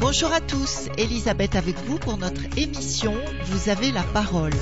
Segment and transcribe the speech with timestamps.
[0.00, 3.14] Bonjour à tous, Elisabeth avec vous pour notre émission
[3.46, 4.52] Vous avez la parole.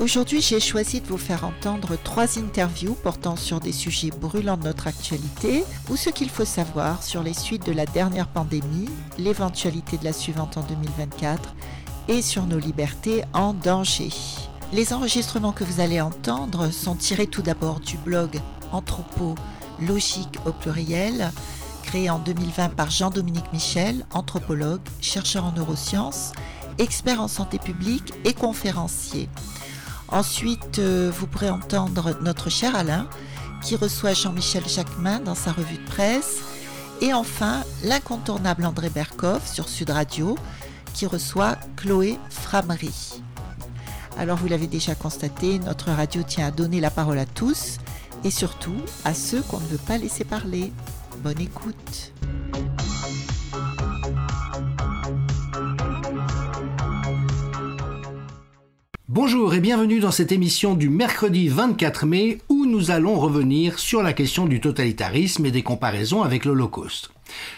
[0.00, 4.64] Aujourd'hui, j'ai choisi de vous faire entendre trois interviews portant sur des sujets brûlants de
[4.64, 9.98] notre actualité ou ce qu'il faut savoir sur les suites de la dernière pandémie, l'éventualité
[9.98, 11.54] de la suivante en 2024
[12.08, 14.08] et sur nos libertés en danger.
[14.72, 18.40] Les enregistrements que vous allez entendre sont tirés tout d'abord du blog
[18.72, 19.34] Anthropo
[19.86, 21.30] Logique au pluriel,
[21.82, 26.32] créé en 2020 par Jean-Dominique Michel, anthropologue, chercheur en neurosciences,
[26.78, 29.28] expert en santé publique et conférencier.
[30.12, 33.08] Ensuite, euh, vous pourrez entendre notre cher Alain
[33.62, 36.40] qui reçoit Jean-Michel Jacquemin dans sa revue de presse.
[37.00, 40.36] Et enfin, l'incontournable André Berkoff sur Sud Radio
[40.94, 43.22] qui reçoit Chloé Framery.
[44.18, 47.78] Alors vous l'avez déjà constaté, notre radio tient à donner la parole à tous
[48.24, 50.72] et surtout à ceux qu'on ne veut pas laisser parler.
[51.22, 52.12] Bonne écoute.
[59.12, 64.04] Bonjour et bienvenue dans cette émission du mercredi 24 mai où nous allons revenir sur
[64.04, 67.10] la question du totalitarisme et des comparaisons avec l'Holocauste.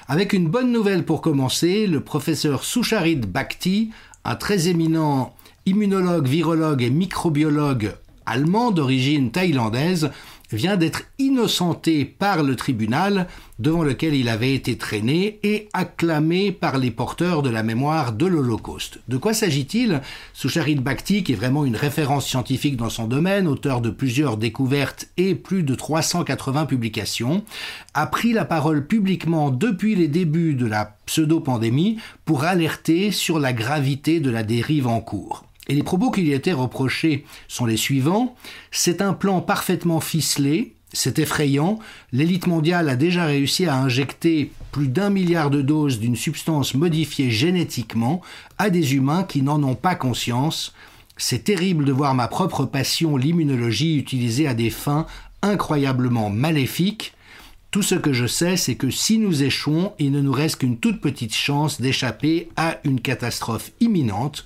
[0.09, 3.91] Avec une bonne nouvelle pour commencer, le professeur Soucharit Bhakti,
[4.25, 5.35] un très éminent
[5.67, 10.11] immunologue, virologue et microbiologue allemand d'origine thaïlandaise,
[10.53, 13.27] vient d'être innocenté par le tribunal
[13.59, 18.27] devant lequel il avait été traîné et acclamé par les porteurs de la mémoire de
[18.27, 18.99] l'Holocauste.
[19.09, 20.01] De quoi s'agit-il?
[20.33, 25.07] Soucharit Bhakti, qui est vraiment une référence scientifique dans son domaine, auteur de plusieurs découvertes
[25.17, 27.45] et plus de 380 publications,
[27.95, 33.53] a pris la parole publiquement depuis les débuts de la pseudo-pandémie pour alerter sur la
[33.53, 35.45] gravité de la dérive en cours.
[35.73, 38.37] Et les propos qui lui étaient reprochés sont les suivants.
[38.71, 41.79] C'est un plan parfaitement ficelé, c'est effrayant.
[42.13, 47.31] L'élite mondiale a déjà réussi à injecter plus d'un milliard de doses d'une substance modifiée
[47.31, 48.21] génétiquement
[48.59, 50.75] à des humains qui n'en ont pas conscience.
[51.17, 55.07] C'est terrible de voir ma propre passion, l'immunologie, utilisée à des fins
[55.41, 57.15] incroyablement maléfiques.
[57.71, 60.77] Tout ce que je sais, c'est que si nous échouons, il ne nous reste qu'une
[60.77, 64.45] toute petite chance d'échapper à une catastrophe imminente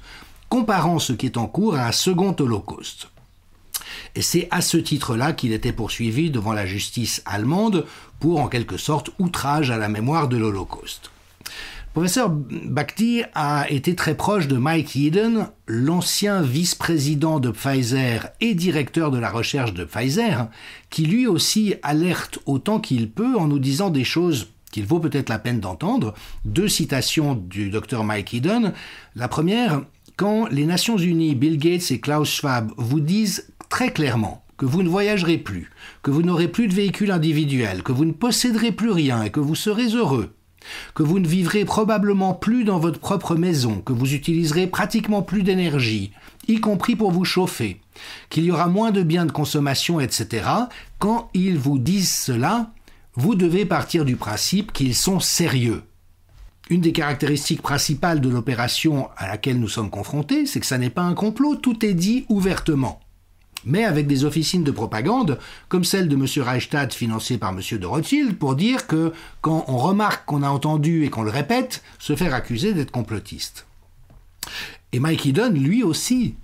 [0.48, 3.08] comparant ce qui est en cours à un second holocauste.
[4.14, 7.86] Et c'est à ce titre-là qu'il était poursuivi devant la justice allemande
[8.18, 11.10] pour en quelque sorte outrage à la mémoire de l'Holocauste.
[11.92, 19.10] Professeur Bakhti a été très proche de Mike Eden, l'ancien vice-président de Pfizer et directeur
[19.10, 20.48] de la recherche de Pfizer,
[20.90, 25.30] qui lui aussi alerte autant qu'il peut en nous disant des choses qu'il vaut peut-être
[25.30, 26.12] la peine d'entendre.
[26.44, 28.74] Deux citations du docteur Mike Eden.
[29.14, 29.80] La première,
[30.16, 34.82] quand les Nations Unies, Bill Gates et Klaus Schwab vous disent très clairement que vous
[34.82, 35.70] ne voyagerez plus,
[36.02, 39.40] que vous n'aurez plus de véhicule individuel, que vous ne posséderez plus rien et que
[39.40, 40.34] vous serez heureux,
[40.94, 45.42] que vous ne vivrez probablement plus dans votre propre maison, que vous utiliserez pratiquement plus
[45.42, 46.12] d'énergie,
[46.48, 47.82] y compris pour vous chauffer,
[48.30, 50.48] qu'il y aura moins de biens de consommation, etc.,
[50.98, 52.70] quand ils vous disent cela,
[53.16, 55.82] vous devez partir du principe qu'ils sont sérieux.
[56.68, 60.90] Une des caractéristiques principales de l'opération à laquelle nous sommes confrontés, c'est que ça n'est
[60.90, 63.00] pas un complot, tout est dit ouvertement.
[63.64, 65.38] Mais avec des officines de propagande,
[65.68, 66.26] comme celle de M.
[66.44, 67.60] Reichstadt financée par M.
[67.78, 69.12] de Rothschild, pour dire que
[69.42, 73.66] quand on remarque qu'on a entendu et qu'on le répète, se faire accuser d'être complotiste.
[74.92, 76.34] Et Mike Eden, lui aussi,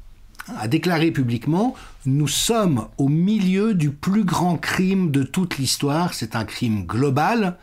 [0.56, 1.74] a déclaré publiquement
[2.06, 7.56] Nous sommes au milieu du plus grand crime de toute l'histoire, c'est un crime global,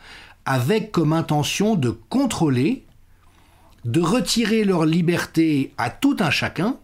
[0.50, 2.84] avec comme intention de contrôler,
[3.84, 6.76] de retirer leur liberté à tout un chacun,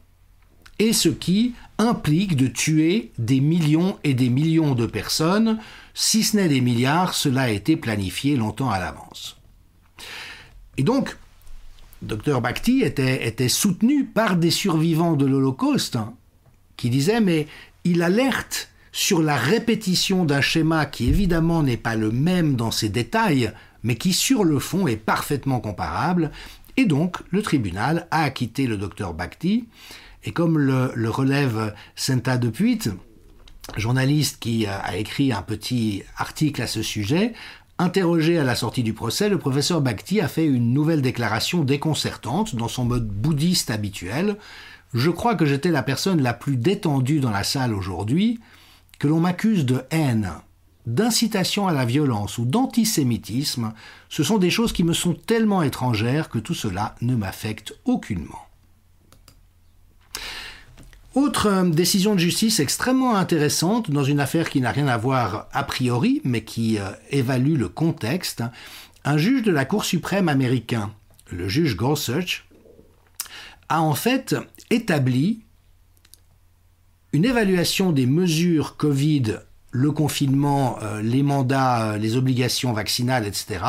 [0.79, 5.59] et ce qui implique de tuer des millions et des millions de personnes,
[5.95, 9.37] si ce n'est des milliards, cela a été planifié longtemps à l'avance.
[10.77, 11.17] Et donc,
[12.03, 16.15] Dr Bakhti était, était, soutenu par des survivants de l'Holocauste hein,
[16.77, 17.49] qui disaient mais
[17.83, 22.89] il alerte sur la répétition d'un schéma qui évidemment n'est pas le même dans ses
[22.89, 23.53] détails,
[23.83, 26.31] mais qui sur le fond est parfaitement comparable,
[26.79, 29.69] et donc le tribunal a acquitté le docteur Bakhti,
[30.25, 32.89] et comme le, relève Senta Depuit,
[33.77, 37.35] journaliste qui a écrit un petit article à ce sujet,
[37.79, 42.57] Interrogé à la sortie du procès, le professeur Bakhti a fait une nouvelle déclaration déconcertante
[42.57, 44.39] dans son mode bouddhiste habituel.
[44.95, 48.41] Je crois que j'étais la personne la plus détendue dans la salle aujourd'hui
[48.99, 50.33] que l'on m'accuse de haine.
[50.87, 53.73] d'incitation à la violence ou d'antisémitisme,
[54.09, 58.47] ce sont des choses qui me sont tellement étrangères que tout cela ne m'affecte aucunement.
[61.17, 65.49] Autre euh, décision de justice extrêmement intéressante dans une affaire qui n'a rien à voir
[65.53, 68.45] a priori, mais qui euh, évalue le contexte.
[69.03, 70.93] Un juge de la Cour suprême américain,
[71.33, 72.47] le juge Gorsuch,
[73.71, 74.37] a en fait
[74.69, 75.46] établi
[77.13, 79.39] une évaluation des mesures Covid,
[79.71, 83.61] le confinement, euh, les mandats, les obligations vaccinales, etc.,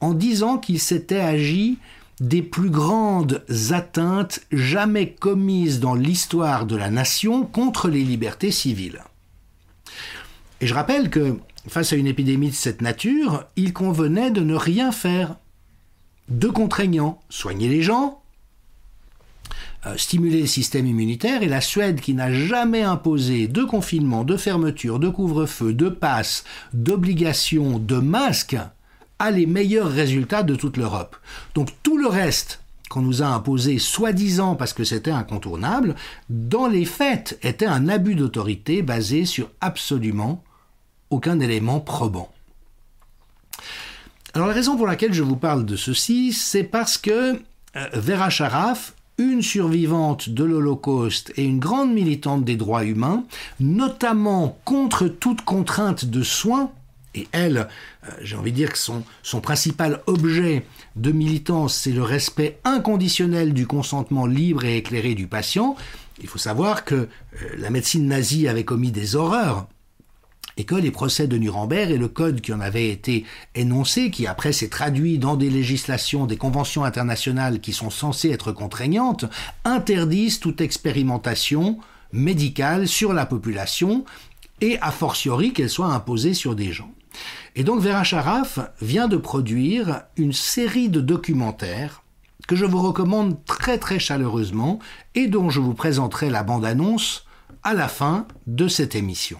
[0.00, 1.78] en disant qu'il s'était agi
[2.20, 9.02] des plus grandes atteintes jamais commises dans l'histoire de la nation contre les libertés civiles.
[10.60, 11.36] Et je rappelle que,
[11.68, 15.36] face à une épidémie de cette nature, il convenait de ne rien faire
[16.28, 18.23] de contraignant, soigner les gens, euh,
[19.96, 24.98] stimuler le système immunitaire, et la Suède qui n'a jamais imposé de confinement, de fermeture,
[24.98, 28.56] de couvre-feu, de passe, d'obligation, de masque,
[29.18, 31.16] a les meilleurs résultats de toute l'Europe.
[31.54, 35.94] Donc tout le reste qu'on nous a imposé soi-disant parce que c'était incontournable,
[36.28, 40.42] dans les faits était un abus d'autorité basé sur absolument
[41.10, 42.30] aucun élément probant.
[44.34, 47.40] Alors la raison pour laquelle je vous parle de ceci, c'est parce que
[47.76, 53.24] euh, Vera Sharaf, une survivante de l'Holocauste et une grande militante des droits humains,
[53.60, 56.70] notamment contre toute contrainte de soins,
[57.14, 57.68] et elle,
[58.04, 60.64] euh, j'ai envie de dire que son, principal objet
[60.96, 65.76] de militance, c'est le respect inconditionnel du consentement libre et éclairé du patient.
[66.20, 67.08] Il faut savoir que euh,
[67.56, 69.68] la médecine nazie avait commis des horreurs
[70.56, 73.24] et que les procès de Nuremberg et le code qui en avait été
[73.54, 78.52] énoncé, qui après s'est traduit dans des législations, des conventions internationales qui sont censées être
[78.52, 79.24] contraignantes,
[79.64, 81.78] interdisent toute expérimentation
[82.12, 84.04] médicale sur la population
[84.60, 86.90] et a fortiori qu'elle soit imposée sur des gens.
[87.56, 92.02] Et donc Vera Sharaf vient de produire une série de documentaires
[92.46, 94.78] que je vous recommande très très chaleureusement
[95.14, 97.26] et dont je vous présenterai la bande-annonce
[97.62, 99.38] à la fin de cette émission.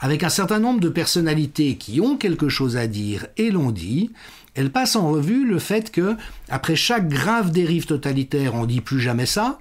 [0.00, 4.10] Avec un certain nombre de personnalités qui ont quelque chose à dire et l'ont dit,
[4.54, 6.16] elle passe en revue le fait que,
[6.48, 9.60] après chaque grave dérive totalitaire, on dit plus jamais ça,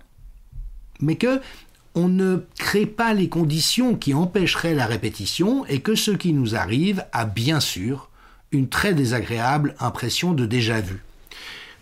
[0.99, 1.39] mais que
[1.95, 6.55] on ne crée pas les conditions qui empêcheraient la répétition et que ce qui nous
[6.55, 8.09] arrive a bien sûr
[8.51, 11.03] une très désagréable impression de déjà-vu.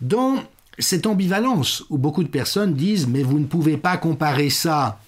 [0.00, 0.42] Dans
[0.78, 5.00] cette ambivalence où beaucoup de personnes disent mais vous ne pouvez pas comparer ça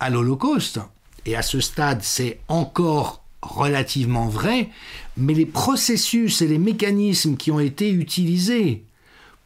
[0.00, 0.80] à l'Holocauste,
[1.26, 4.68] et à ce stade c'est encore relativement vrai,
[5.16, 8.84] mais les processus et les mécanismes qui ont été utilisés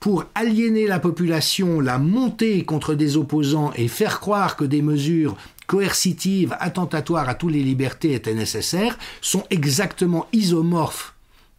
[0.01, 5.37] pour aliéner la population, la monter contre des opposants et faire croire que des mesures
[5.67, 11.15] coercitives, attentatoires à toutes les libertés étaient nécessaires, sont exactement isomorphes,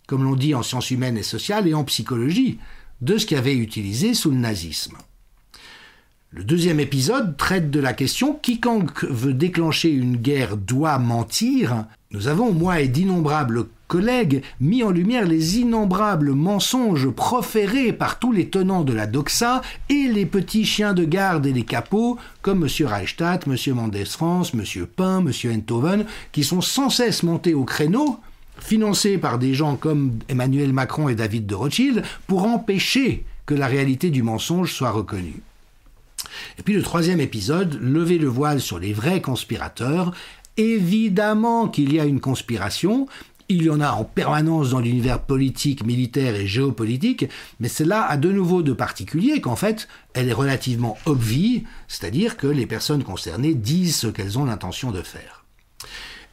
[0.08, 2.60] comme l'on dit en sciences humaines et sociales et en psychologie,
[3.02, 4.98] de ce qui avait utilisé sous le nazisme.
[6.38, 11.86] Le deuxième épisode traite de la question quiconque veut déclencher une guerre doit mentir.
[12.12, 18.31] Nous avons, moi et d'innombrables collègues, mis en lumière les innombrables mensonges proférés par tous
[18.31, 22.68] les tenants de la doxa et les petits chiens de garde et les capots, comme
[22.68, 22.86] M.
[22.86, 23.74] Reichstadt, M.
[23.74, 24.86] Mendes France, M.
[24.95, 25.31] Pain, M.
[25.51, 28.19] Enthoven, qui sont sans cesse montés au créneau,
[28.60, 33.66] financés par des gens comme Emmanuel Macron et David de Rothschild, pour empêcher que la
[33.66, 35.42] réalité du mensonge soit reconnue.
[36.59, 40.13] Et puis le troisième épisode, lever le voile sur les vrais conspirateurs.
[40.57, 43.07] Évidemment qu'il y a une conspiration,
[43.49, 47.29] il y en a en permanence dans l'univers politique, militaire et géopolitique,
[47.59, 52.47] mais cela a de nouveau de particulier qu'en fait, elle est relativement obvie, c'est-à-dire que
[52.47, 55.45] les personnes concernées disent ce qu'elles ont l'intention de faire.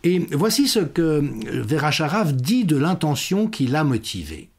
[0.02, 1.22] Et voici ce que
[1.62, 4.50] Vera Sharaf dit de l'intention qui l'a motivé.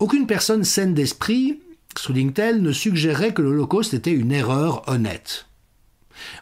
[0.00, 1.60] Aucune personne saine d'esprit
[1.98, 5.46] souligne-t-elle, ne suggérait que l'Holocauste était une erreur honnête.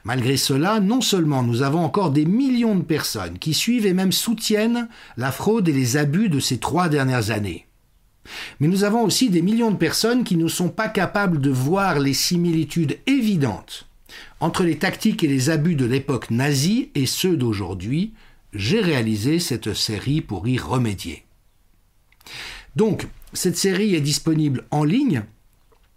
[0.05, 4.13] Malgré cela, non seulement nous avons encore des millions de personnes qui suivent et même
[4.13, 7.67] soutiennent la fraude et les abus de ces trois dernières années,
[8.61, 11.99] mais nous avons aussi des millions de personnes qui ne sont pas capables de voir
[11.99, 13.89] les similitudes évidentes
[14.41, 18.15] entre les tactiques et les abus de l'époque nazie et ceux d'aujourd'hui.
[18.53, 21.25] J'ai réalisé cette série pour y remédier.
[22.75, 25.25] Donc, cette série est disponible en ligne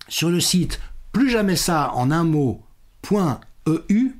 [0.09, 0.79] sur le site
[1.11, 4.11] plus jamais ça en un mot.eu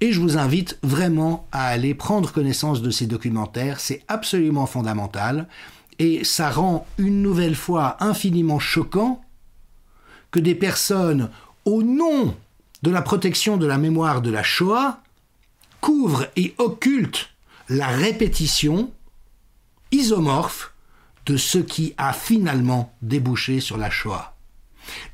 [0.00, 5.48] et je vous invite vraiment à aller prendre connaissance de ces documentaires, c'est absolument fondamental.
[5.98, 9.22] Et ça rend une nouvelle fois infiniment choquant
[10.30, 11.30] que des personnes
[11.64, 12.36] au nom
[12.82, 15.00] de la protection de la mémoire de la Shoah
[15.80, 17.30] couvrent et occultent
[17.68, 18.92] la répétition
[19.92, 20.74] isomorphe
[21.24, 24.33] de ce qui a finalement débouché sur la Shoah.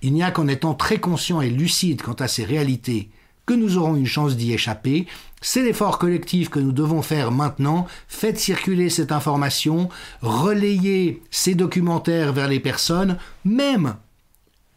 [0.02, 3.10] Il n'y a qu'en étant très conscient et lucide quant à ces réalités
[3.46, 5.06] que nous aurons une chance d'y échapper.
[5.40, 7.86] C'est l'effort collectif que nous devons faire maintenant.
[8.06, 9.88] Faites circuler cette information,
[10.22, 13.96] relayez ces documentaires vers les personnes, même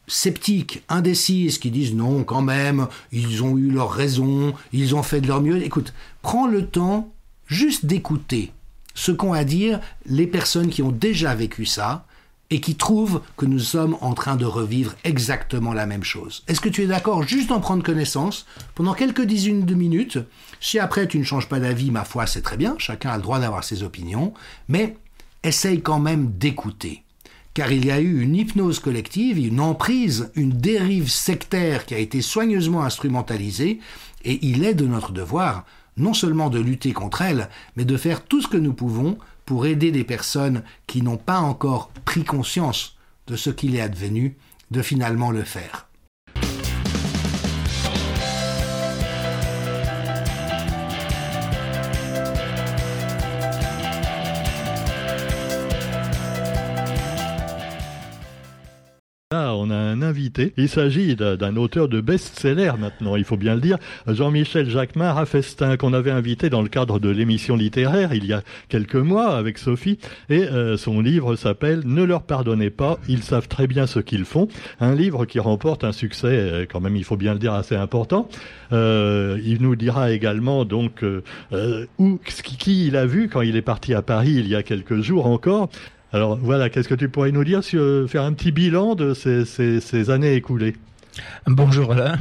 [0.08, 5.22] sceptiques, indécises, qui disent non, quand même, ils ont eu leur raison, ils ont fait
[5.22, 5.62] de leur mieux.
[5.64, 7.14] Écoute, prends le temps
[7.48, 8.52] juste d'écouter
[8.96, 12.06] ce qu'ont à dire les personnes qui ont déjà vécu ça
[12.54, 16.44] et qui trouvent que nous sommes en train de revivre exactement la même chose.
[16.48, 18.46] Est-ce que tu es d'accord juste d'en prendre connaissance
[18.76, 20.20] pendant quelques dizaines de minutes?
[20.62, 23.24] Si après tu ne changes pas d'avis, ma foi, c'est très bien, chacun a le
[23.24, 24.36] droit d'avoir ses opinions,
[24.68, 24.98] mais
[25.42, 27.02] essaye quand même d'écouter.
[27.56, 32.00] Car il y a eu une hypnose collective, une emprise, une dérive sectaire qui a
[32.00, 33.80] été soigneusement instrumentalisée,
[34.26, 35.66] et il est de notre devoir
[35.98, 39.66] non seulement de lutter contre elle, mais de faire tout ce que nous pouvons pour
[39.66, 42.98] aider des personnes qui n'ont pas encore pris conscience
[43.28, 44.38] de ce qu'il est advenu,
[44.72, 45.88] de finalement le faire.
[59.58, 60.54] On a un invité.
[60.58, 65.78] Il s'agit d'un auteur de best-seller maintenant, il faut bien le dire, Jean-Michel Jacquemin Raffestin,
[65.78, 69.58] qu'on avait invité dans le cadre de l'émission littéraire il y a quelques mois avec
[69.58, 70.00] Sophie.
[70.30, 74.26] Et euh, son livre s'appelle Ne leur pardonnez pas, ils savent très bien ce qu'ils
[74.26, 74.48] font.
[74.80, 77.76] Un livre qui remporte un succès, euh, quand même, il faut bien le dire, assez
[77.76, 78.28] important.
[78.72, 81.04] Euh, il nous dira également donc
[82.00, 85.02] où, qui il a vu quand il est parti à Paris il y a quelques
[85.02, 85.70] jours encore.
[86.14, 89.16] Alors voilà, qu'est-ce que tu pourrais nous dire sur euh, faire un petit bilan de
[89.16, 90.76] ces, années écoulées?
[91.48, 92.20] Bonjour Alain,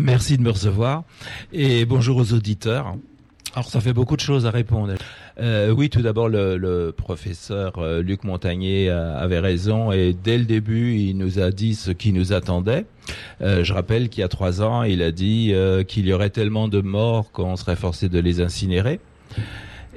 [0.00, 1.04] merci de me recevoir
[1.52, 2.96] et bonjour aux auditeurs.
[3.52, 4.94] Alors ça fait beaucoup de choses à répondre.
[5.40, 10.94] Euh, oui, tout d'abord, le, professeur euh, Luc Montagnier avait raison et dès le début,
[10.94, 12.86] il nous a dit ce qui nous attendait.
[13.42, 15.52] je rappelle qu'il y a trois ans, il a dit
[15.86, 19.00] qu'il y aurait tellement de morts qu'on serait forcé de les incinérer.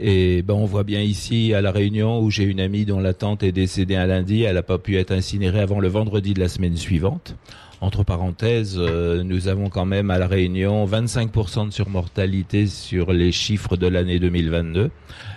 [0.04, 3.14] Et ben on voit bien ici à la Réunion où j'ai une amie dont la
[3.14, 6.40] tante est décédée un lundi, elle n'a pas pu être incinérée avant le vendredi de
[6.40, 7.36] la semaine suivante.
[7.82, 13.32] Entre parenthèses, euh, nous avons quand même à la Réunion 25% de surmortalité sur les
[13.32, 14.90] chiffres de l'année 2022.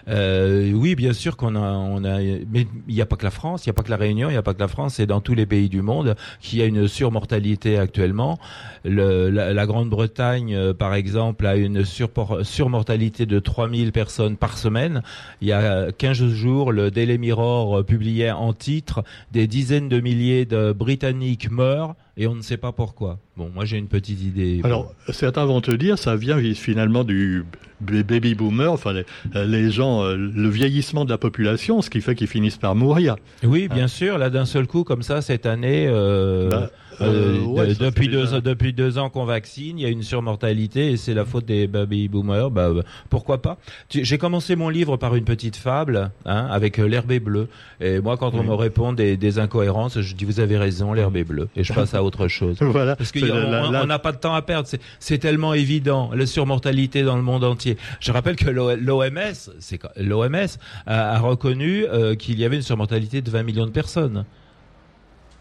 [0.08, 3.30] Euh, oui, bien sûr qu'on a, on a, mais il n'y a pas que la
[3.30, 4.94] France, il n'y a pas que la Réunion, il n'y a pas que la France,
[4.94, 8.38] c'est dans tous les pays du monde qu'il y a une surmortalité actuellement.
[8.84, 15.02] Le, la, Grande-Bretagne, euh, par exemple, a une surmortalité de 3000 personnes par semaine.
[15.40, 20.44] Il y a 15 jours, le Daily Mirror publiait en titre des dizaines de milliers
[20.44, 23.18] de Britanniques meurent et on ne sait pas pourquoi.
[23.36, 24.60] Bon, moi j'ai une petite idée.
[24.62, 27.44] Alors, certains vont te dire, ça vient finalement du
[27.84, 28.92] baby boomer, enfin
[29.34, 33.16] les, gens, euh, le vieillissement de la population, ce qui fait qu'ils finissent par mourir.
[33.42, 34.18] Oui, bien sûr.
[34.18, 38.72] Là, d'un seul coup, comme ça, cette année, euh, bah, euh, euh, depuis, deux, depuis
[38.72, 42.08] deux ans qu'on vaccine, il y a une surmortalité et c'est la faute des baby
[42.08, 42.50] boomers.
[42.50, 43.58] Bah, bah pourquoi pas?
[43.90, 47.48] J'ai commencé mon livre par une petite fable hein, avec euh, l'herbe est bleue.
[47.80, 51.16] Et moi, quand on me répond des, des, incohérences, je dis vous avez raison, l'herbe
[51.16, 51.48] est bleue.
[51.56, 52.58] Et je passe à autre chose.
[52.60, 52.96] voilà.
[52.96, 54.68] Parce qu'on n'a pas de temps à perdre.
[54.98, 57.73] C'est tellement évident la surmortalité dans le monde entier.
[58.00, 61.84] Je rappelle que l'OMS, c'est l'OMS a, reconnu
[62.18, 64.24] qu'il y avait une surmortalité de 20 millions de personnes.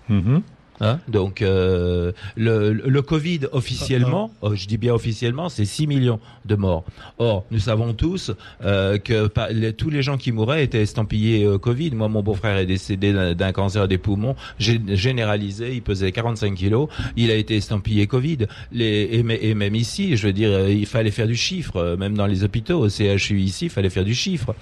[0.09, 0.39] Mm
[0.83, 4.47] Hein Donc euh, le, le, Covid officiellement, ah, ah.
[4.49, 6.83] Oh, je dis bien officiellement, c'est 6 millions de morts.
[7.19, 8.31] Or, nous savons tous
[8.65, 9.27] euh, que
[9.71, 11.91] tous les gens qui mouraient étaient estampillés euh, Covid.
[11.91, 15.73] Moi, mon beau-frère est décédé d'un cancer des poumons généralisé.
[15.73, 16.89] Il pesait 45 kilos.
[17.15, 18.39] Il a été estampillé Covid.
[18.73, 21.77] Les, et, même ici, je veux dire, euh, il fallait faire du chiffre.
[21.77, 24.53] Euh, même dans les hôpitaux, au CHU ici, il fallait faire du chiffre.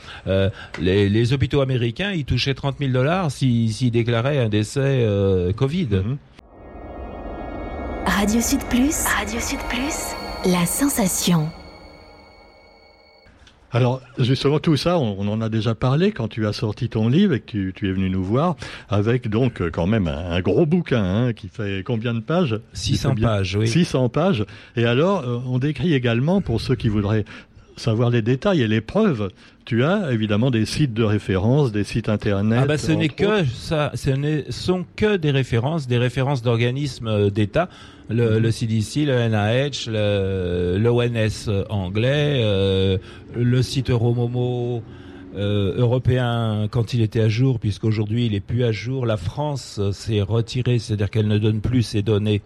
[0.80, 5.06] Les, les, hôpitaux américains, ils touchaient 30 000 dollars s'ils déclaraient un décès
[5.56, 5.88] Covid.
[5.88, 6.11] Mhm.
[8.06, 9.06] Radio Sud Plus.
[9.06, 10.16] Radio Sud Plus.
[10.46, 11.50] La sensation.
[13.72, 17.36] Alors justement tout ça, on, en a déjà parlé quand tu as sorti ton livre
[17.36, 18.56] et que tu, es venu nous voir
[18.90, 22.60] avec donc quand même un, gros bouquin hein, qui fait combien de pages?
[22.74, 23.68] 600 pages, oui.
[23.68, 24.46] 600 pages.
[24.76, 27.24] Et alors euh, on décrit également pour ceux qui voudraient
[27.76, 29.30] savoir les détails et les preuves,
[29.66, 32.60] tu as évidemment des sites de référence, des sites internet.
[32.64, 37.08] Ah bah ce n'est que ça, ce ne sont que des références, des références d'organismes
[37.08, 37.70] euh, d'État,
[38.10, 38.38] le, mhm.
[38.38, 39.90] le, CDC, le NIH,
[40.80, 42.98] l'ONS anglais, euh,
[43.36, 44.84] le site Euromomo.
[45.34, 49.06] Euh, européen quand il était à jour, puisqu'aujourd'hui il est plus à jour.
[49.06, 52.42] La France s'est retirée, c'est-à-dire qu'elle ne donne plus ses données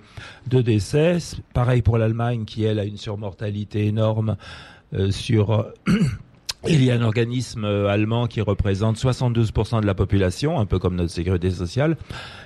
[0.46, 1.18] de décès.
[1.56, 4.75] Pareil pour l'Allemagne qui elle a une surmortalité énorme euh,
[5.12, 5.74] sur
[6.68, 10.80] Il y a un organisme euh, allemand qui représente 72% de la population, un peu
[10.80, 11.96] comme notre sécurité sociale,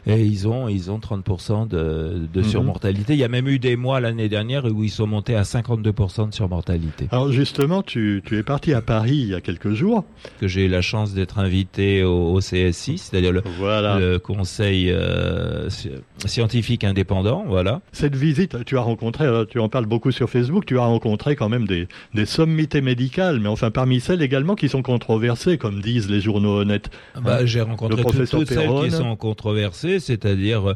[0.08, 2.44] et ils ont ils ont 30% de, de Mhm.
[2.44, 3.14] surmortalité.
[3.14, 6.28] Il y a même eu des mois l'année dernière où ils sont montés à 52%
[6.30, 7.08] de surmortalité.
[7.12, 10.04] Alors justement, tu, tu es parti à Paris il y a quelques jours.
[10.40, 14.00] Que j'ai eu la chance d'être invité au, au CSI, c'est-à-dire le, Voilà.
[14.00, 15.92] le Conseil euh, sci-
[16.26, 17.82] scientifique indépendant, voilà.
[17.94, 21.36] Cette visite, tu as rencontré, euh, tu en parles beaucoup sur Facebook, tu as rencontré
[21.36, 25.82] quand même des, des sommités médicales, mais enfin parmi celles également qui sont controversées, comme
[25.82, 26.90] disent les journaux honnêtes.
[27.22, 30.74] Bah, j'ai rencontré Le toutes- celles qui sont controversées, c'est-à-dire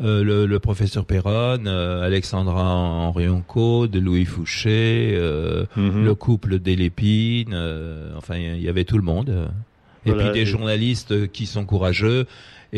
[0.00, 6.04] euh, le, le professeur Perron, euh, Alexandra Henri Oncaude, Louis Fouché, euh, Mhm.
[6.04, 7.54] le couple Delépine,
[8.16, 9.48] enfin il y avait tout le monde.
[10.04, 12.26] Et Voilà, puis des et- journalistes qui sont courageux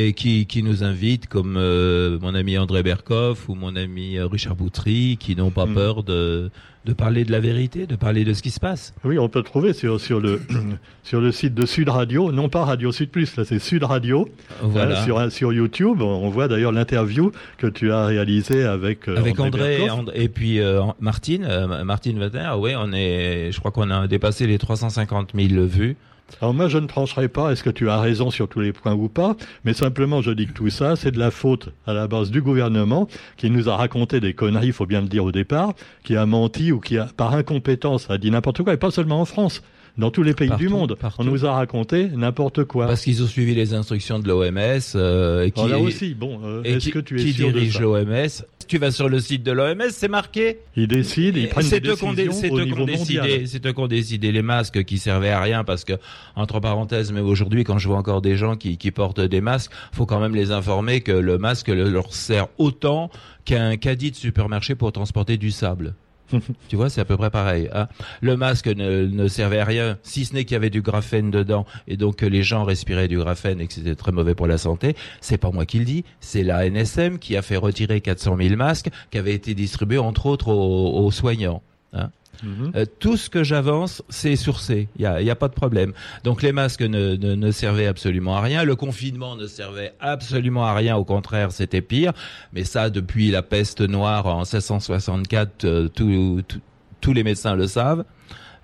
[0.01, 4.29] et qui, qui nous invitent, comme euh, mon ami André Berkoff ou mon ami euh,
[4.29, 5.75] Richard Boutry, qui n'ont pas Mhm.
[5.75, 6.51] peur de,
[6.85, 8.95] de parler de la vérité, de parler de ce qui se passe.
[9.05, 10.41] Oui, on peut trouver sur, sur, le,
[11.03, 14.29] sur le site de Sud Radio, non pas Radio Sud Plus, là c'est Sud Radio,
[14.63, 15.01] Voilà.
[15.01, 16.01] hein, sur, sur YouTube.
[16.01, 19.79] On voit d'ailleurs l'interview que tu as réalisée avec, euh, Avec André,
[20.15, 24.47] et puis euh, Martine, euh, Martine Vater, oui, on est, je crois qu'on a dépassé
[24.47, 25.97] les 350 000 vues.
[26.41, 28.95] Alors moi, je ne trancherai pas est-ce que tu as raison sur tous les points
[28.95, 32.07] ou pas, mais simplement je dis que tout ça, c'est de la faute à la
[32.07, 35.33] base du gouvernement qui nous a raconté des conneries, il faut bien le dire au
[35.33, 35.73] départ,
[36.05, 39.21] qui a menti ou qui a, par incompétence, a dit n'importe quoi, et pas seulement
[39.21, 39.63] en France,
[39.99, 40.95] dans tous les pays du monde.
[40.95, 41.21] partout.
[41.21, 42.87] On nous a raconté n'importe quoi.
[42.87, 44.59] Parce qu'ils ont suivi les instructions de l'OMS.
[44.95, 47.79] Euh, et qui, là aussi, bon, euh, est-ce qui, que tu es qui sûr dirige
[47.81, 48.29] l'OMS
[48.69, 50.59] Tu vas sur le site de l'OMS, c'est marqué.
[50.77, 53.27] Ils décident, ils prennent C'est des décisions dé- c'est au eux niveau qu'on mondial.
[53.27, 55.95] décidé, c'est eux qu'on décidé les masques qui servaient à rien parce que
[56.37, 59.73] entre parenthèses, mais aujourd'hui quand je vois encore des gens qui, qui portent des masques,
[59.93, 63.11] faut quand même les informer que le masque le- leur sert autant
[63.45, 65.95] qu'un caddie de supermarché pour transporter du sable.
[66.69, 67.69] Tu vois, c'est à peu près pareil.
[67.75, 67.89] hein.
[68.21, 71.67] Le masque ne, servait à rien, si ce n'est qu'il y avait du graphène dedans,
[71.87, 74.59] et donc que les gens respiraient du graphène et que c'était très mauvais pour la
[74.59, 74.95] santé.
[75.21, 78.57] C'est pas moi qui le dis, c'est la NSM qui a fait retirer 400 000
[78.57, 81.63] masques qui avaient été distribués entre autres aux, aux soignants.
[81.93, 82.11] hein.
[82.43, 82.73] Mhm.
[82.75, 84.89] Euh, tout ce que j'avance, c'est sourcé.
[84.97, 85.93] Il y a, y a pas de problème.
[86.25, 88.65] Donc les masques ne, ne, ne servaient absolument à rien.
[88.65, 90.97] Le confinement ne servait absolument à rien.
[90.97, 92.13] Au contraire, c'était pire.
[92.53, 98.05] Mais ça, depuis la peste noire en 1664, euh, tous les médecins le savent.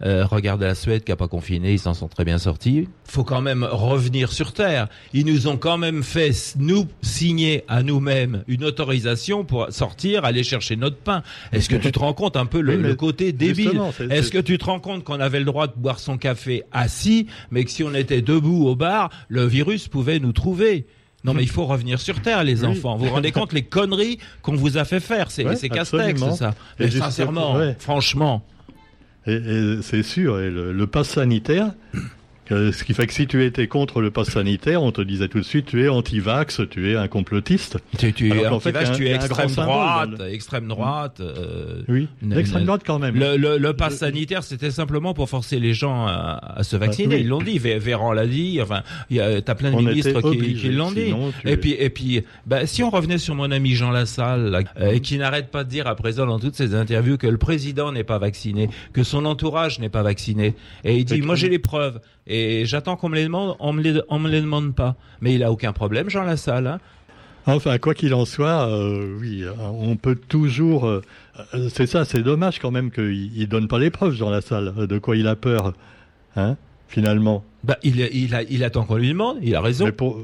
[0.02, 2.88] Euh, regarde la Suède qui a pas confiné, ils s'en sont très bien sortis.
[3.04, 4.88] Faut quand même revenir sur terre.
[5.12, 10.42] Ils nous ont quand même fait nous signer à nous-mêmes une autorisation pour sortir, aller
[10.42, 11.22] chercher notre pain.
[11.52, 13.80] Est-ce que tu te rends compte un peu le, Oui, le côté débile?
[14.10, 17.26] Est-ce que tu te rends compte qu'on avait le droit de boire son café assis,
[17.50, 20.86] mais que si on était debout au bar, le virus pouvait nous trouver?
[21.22, 22.76] Non mais il faut revenir sur terre les Oui.
[22.76, 22.96] enfants.
[22.96, 25.30] Vous vous rendez compte les conneries qu'on vous a fait faire?
[25.30, 26.34] C'est Ouais, absolument.
[26.34, 26.54] ça.
[26.78, 27.76] Mais sincèrement, ouais.
[27.78, 28.44] franchement.
[29.26, 29.40] Et,
[29.82, 31.72] c'est sûr, le, le pass sanitaire,
[32.48, 35.38] ce qui fait que si tu étais contre le pass sanitaire, on te disait tout
[35.38, 37.78] de suite tu es anti-vax, tu es un complotiste.
[37.98, 41.20] Tu, tu, qu'en anti-vax, tu es extrême droite, extrême droite.
[41.20, 43.14] euh, Oui, l'extrême droite quand même.
[43.18, 47.16] le, le, le pass sanitaire, c'était simplement pour forcer les gens à, à se vacciner.
[47.16, 47.20] oui.
[47.22, 47.58] Ils l'ont dit.
[47.58, 48.60] Vé- Véran l'a dit.
[48.60, 51.12] Enfin, il y a, t'as plein de On ministres qui, l'ont dit.
[51.44, 54.92] Et puis, et puis, bah, si on revenait sur mon ami Jean Lassalle, là, euh,
[54.92, 57.92] et qui n'arrête pas de dire à présent dans toutes ses interviews que le président
[57.92, 60.54] n'est pas vacciné, que son entourage n'est pas vacciné,
[60.84, 63.82] et il dit, moi j'ai les preuves, et j'attends qu'on me les demande, on me
[63.82, 64.96] les, on me les demande pas.
[65.20, 66.66] Mais il a aucun problème, Jean Lassalle.
[66.66, 66.80] Hein.
[67.46, 70.86] Enfin, quoi qu'il en soit, euh, oui, euh, on peut toujours.
[70.86, 71.02] euh,
[71.68, 74.86] c'est ça, c'est dommage quand même qu'il il donne pas les preuves dans la salle
[74.86, 75.74] de quoi il a peur,
[76.36, 76.56] hein,
[76.88, 77.44] finalement.
[77.62, 79.38] Bah, il, il, a, il attend qu'on lui demande.
[79.42, 79.84] Il a raison.
[79.84, 80.20] Mais pour...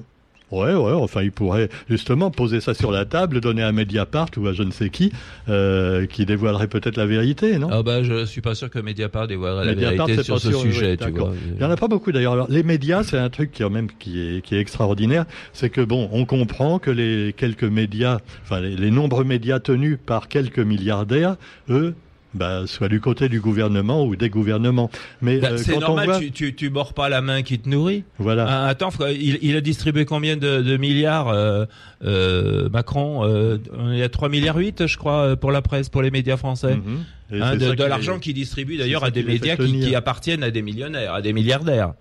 [0.51, 4.49] Ouais, ouais, enfin, il pourrait justement poser ça sur la table, donner à Mediapart ou
[4.49, 5.13] à je ne sais qui,
[5.49, 7.69] euh, qui dévoilerait peut-être la vérité, non?
[7.71, 10.61] Ah bah je suis pas sûr que Mediapart dévoilerait la Mediapart, vérité sur ce sûr,
[10.61, 11.33] sujet, oui, tu vois.
[11.55, 12.33] Il y en a pas beaucoup d'ailleurs.
[12.33, 15.25] Alors, les médias, c'est un truc qui, même, qui est, qui est extraordinaire.
[15.53, 19.99] C'est que bon, on comprend que les quelques médias, enfin les, les nombreux médias tenus
[20.05, 21.37] par quelques milliardaires,
[21.69, 21.95] eux,
[22.35, 24.91] bah, soient du côté du gouvernement ou des gouvernements.
[25.21, 27.43] Mais Bah, euh, c'est quand normal, on voit, tu, tu, tu mords pas la main
[27.43, 28.05] qui te nourrit.
[28.19, 31.65] voilà, Ah, attends, il, il a distribué combien de, de milliards, euh,
[32.05, 33.59] euh, Macron euh,
[33.93, 36.37] Il y a 3 milliards 8, je crois, euh, pour la presse, pour les médias
[36.37, 36.77] français.
[36.77, 37.05] Mhm.
[37.33, 40.63] Hein, de de l'argent qu'il distribue d'ailleurs à des médias qui, qui appartiennent à des
[40.63, 41.93] millionnaires, à des milliardaires.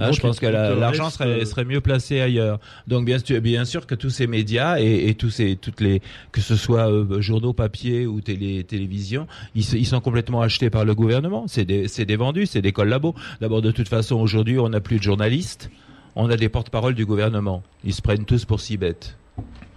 [0.00, 2.60] Hein, je pense que la- l'argent serait, euh, serait mieux placé ailleurs.
[2.86, 6.00] Donc bien, sûr- bien sûr que tous ces médias et, et tous ces, toutes les,
[6.30, 10.94] que ce soit euh, journaux papier ou télé, télévision, ils, sont complètement achetés par le
[10.94, 11.46] gouvernement.
[11.48, 13.14] C'est des, c'est des vendus, c'est des collabos.
[13.40, 15.68] D'abord, de toute façon, aujourd'hui, on n'a plus de journalistes,
[16.14, 17.64] on a des porte-paroles du gouvernement.
[17.84, 19.16] Ils se prennent tous pour si bêtes.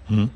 [0.10, 0.28] Mhm.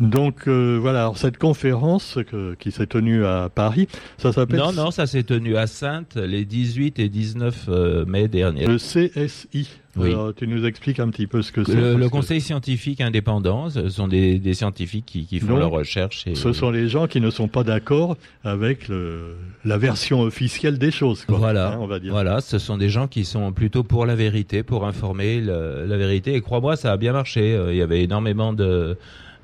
[0.00, 4.72] Donc euh, voilà, alors cette conférence que- qui s'est tenue à Paris, ça s'appelle Non,
[4.72, 8.66] non, ça s'est tenu à Sainte les 18 et 19 euh, mai dernier.
[8.66, 9.68] le CSI.
[9.94, 10.08] Oui.
[10.10, 11.74] Alors, tu nous expliques un petit peu ce que c'est.
[11.74, 15.48] Le, le parce que Conseil scientifique indépendant, ce sont des, des scientifiques qui, qui font
[15.48, 16.26] Donc, leurs recherches.
[16.26, 19.34] Et, Ce sont les gens qui ne sont pas d'accord avec le-
[19.66, 21.26] la version officielle des choses.
[21.26, 22.10] Quoi, Voilà, Hein, on va dire.
[22.12, 25.96] Voilà, ce sont des gens qui sont plutôt pour la vérité, pour informer le- la
[25.98, 26.32] vérité.
[26.36, 27.54] Et crois-moi, ça a bien marché.
[27.54, 28.96] Euh, Il y avait énormément de,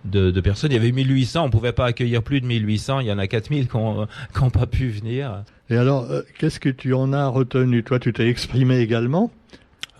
[0.05, 0.71] de, de personnes.
[0.73, 3.01] Il y avait 1800, on pouvait pas accueillir plus de 1800.
[3.01, 5.45] Il y en a 4000 qui n'ont pas pu venir.
[5.71, 7.83] Et alors, euh, qu'est-ce que tu en as retenu?
[7.85, 9.31] Toi, tu t'es exprimé également?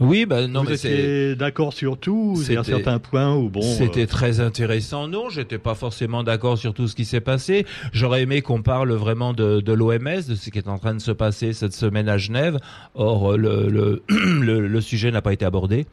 [0.01, 1.35] Oui, ben non, Vous mais c'est.
[1.35, 3.63] d'accord sur tout Il y a C'était- certains points où bon.
[3.63, 5.09] C'était euh, très intéressant.
[5.09, 7.67] Non, j'étais pas forcément d'accord sur tout ce qui s'est passé.
[7.93, 11.01] J'aurais aimé qu'on parle vraiment de, de l'OMS, de ce qui est en train de
[11.01, 12.59] se passer cette semaine à Genève.
[12.95, 15.87] Or, le, le, le, le sujet n'a pas été abordé.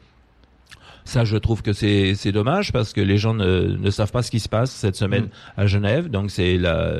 [1.06, 4.22] Ça, je trouve que c'est c'est dommage parce que les gens ne, ne savent pas
[4.22, 6.10] ce qui se passe cette semaine à Genève.
[6.10, 6.92] Donc, c'est la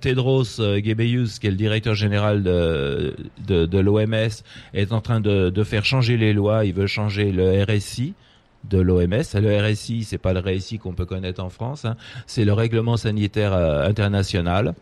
[0.00, 3.14] Tedros euh, Ghebreyesus, qui est le directeur général de,
[3.46, 4.30] de, de l'OMS,
[4.74, 6.64] est en train de, de faire changer les lois.
[6.64, 8.14] Il veut changer le RSI
[8.68, 9.22] de l'OMS.
[9.34, 11.96] Le RSI, c'est pas le RSI qu'on peut connaître en France, hein.
[12.26, 14.74] c'est le règlement sanitaire euh, international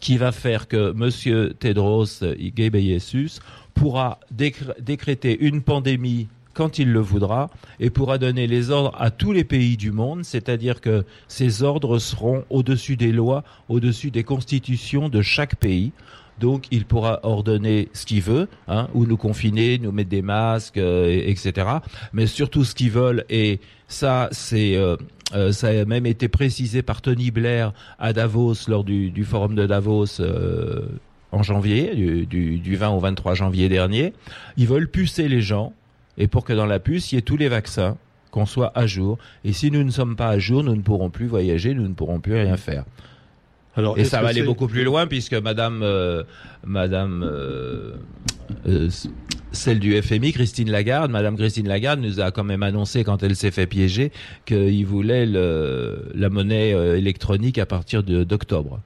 [0.00, 2.06] qui va faire que Monsieur Tedros
[2.54, 3.40] Ghebreyesus
[3.74, 9.12] pourra décr- décréter une pandémie quand il le voudra et pourra donner les ordres à
[9.12, 14.24] tous les pays du monde, c'est-à-dire que ces ordres seront au-dessus des lois, au-dessus des
[14.24, 15.92] constitutions de chaque pays.
[16.40, 20.78] Donc, il pourra ordonner ce qu'il veut, hein, ou nous confiner, nous mettre des masques,
[20.78, 21.66] euh, et- etc.
[22.12, 24.96] Mais surtout ce qu'ils veulent, et ça, c'est, euh,
[25.34, 29.64] euh, ça a même été précisé par Tony Blair à Davos lors du, forum de
[29.66, 30.20] Davos
[31.30, 34.12] en janvier, du, du 20 au 23 janvier dernier.
[34.56, 35.72] Ils veulent pucer les gens,
[36.18, 37.96] et pour que dans la puce, il y ait tous les vaccins,
[38.30, 39.16] qu'on soit à jour.
[39.44, 41.94] Et si nous ne sommes pas à jour, nous ne pourrons plus voyager, nous ne
[41.94, 42.84] pourrons plus rien faire.
[43.76, 46.24] alors, Et ça va aller beaucoup plus loin puisque Madame, euh,
[46.66, 47.94] Madame, euh,
[48.66, 48.90] euh,
[49.52, 53.34] celle du FMI, Christine Lagarde, Madame Christine Lagarde nous a quand même annoncé quand elle
[53.36, 54.12] s'est fait piéger
[54.44, 58.80] qu'il voulait le, la monnaie euh, électronique à partir d'octobre.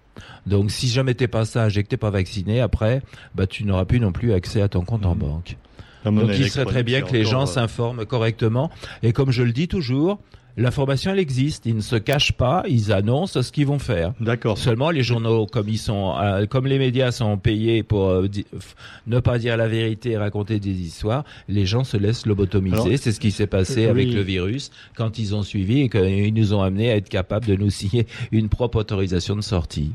[0.46, 3.02] Donc si jamais t'es pas sage et que t'es pas vacciné, après,
[3.34, 5.20] bah tu n'auras plus non plus accès à ton compte en Mhm.
[5.20, 5.56] banque.
[6.04, 8.70] Donc il serait très bien que les gens euh, s'informent correctement.
[9.02, 10.18] Et comme je le dis toujours,
[10.56, 11.66] l'information elle existe.
[11.66, 14.12] Ils ne se cachent pas, ils annoncent ce qu'ils vont faire.
[14.20, 14.58] D'accord.
[14.58, 18.46] Seulement, les journaux, comme ils sont, euh, comme les médias sont payés pour euh, di-
[18.56, 18.74] f-
[19.06, 22.96] ne pas dire la vérité et raconter des histoires, les gens se laissent lobotomiser.
[22.96, 26.34] C'est ce qui s'est passé euh, avec le virus quand ils ont suivi et qu'ils
[26.34, 29.92] nous ont amenés à être capables de nous signer une propre autorisation de sortie.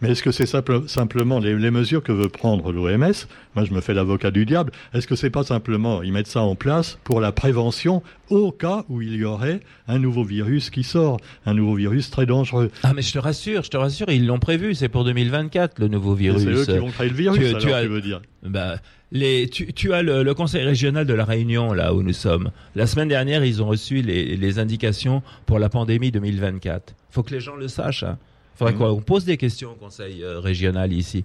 [0.00, 3.12] Mais est-ce que c'est simple- simplement les, les mesures que veut prendre l'OMS
[3.54, 4.72] Moi, je me fais l'avocat du diable.
[4.94, 8.84] Est-ce que c'est pas simplement ils mettent ça en place pour la prévention au cas
[8.88, 12.92] où il y aurait un nouveau virus qui sort, un nouveau virus très dangereux Ah,
[12.94, 14.74] mais je te rassure, je te rassure, ils l'ont prévu.
[14.74, 16.42] C'est pour 2024 le nouveau virus.
[16.42, 18.76] C'est eux qui vont créer le virus, tu- alors, tu tu, as- veux dire Bah,
[19.10, 22.50] les, tu, tu as le, le conseil régional de la Réunion, là où nous sommes.
[22.74, 26.94] La semaine dernière, ils ont reçu les, les indications pour la pandémie 2024.
[27.10, 28.04] faut que les gens le sachent.
[28.04, 28.18] Hein.
[28.54, 28.78] faudrait Mhm.
[28.78, 31.24] qu'on pose des questions au conseil euh, régional ici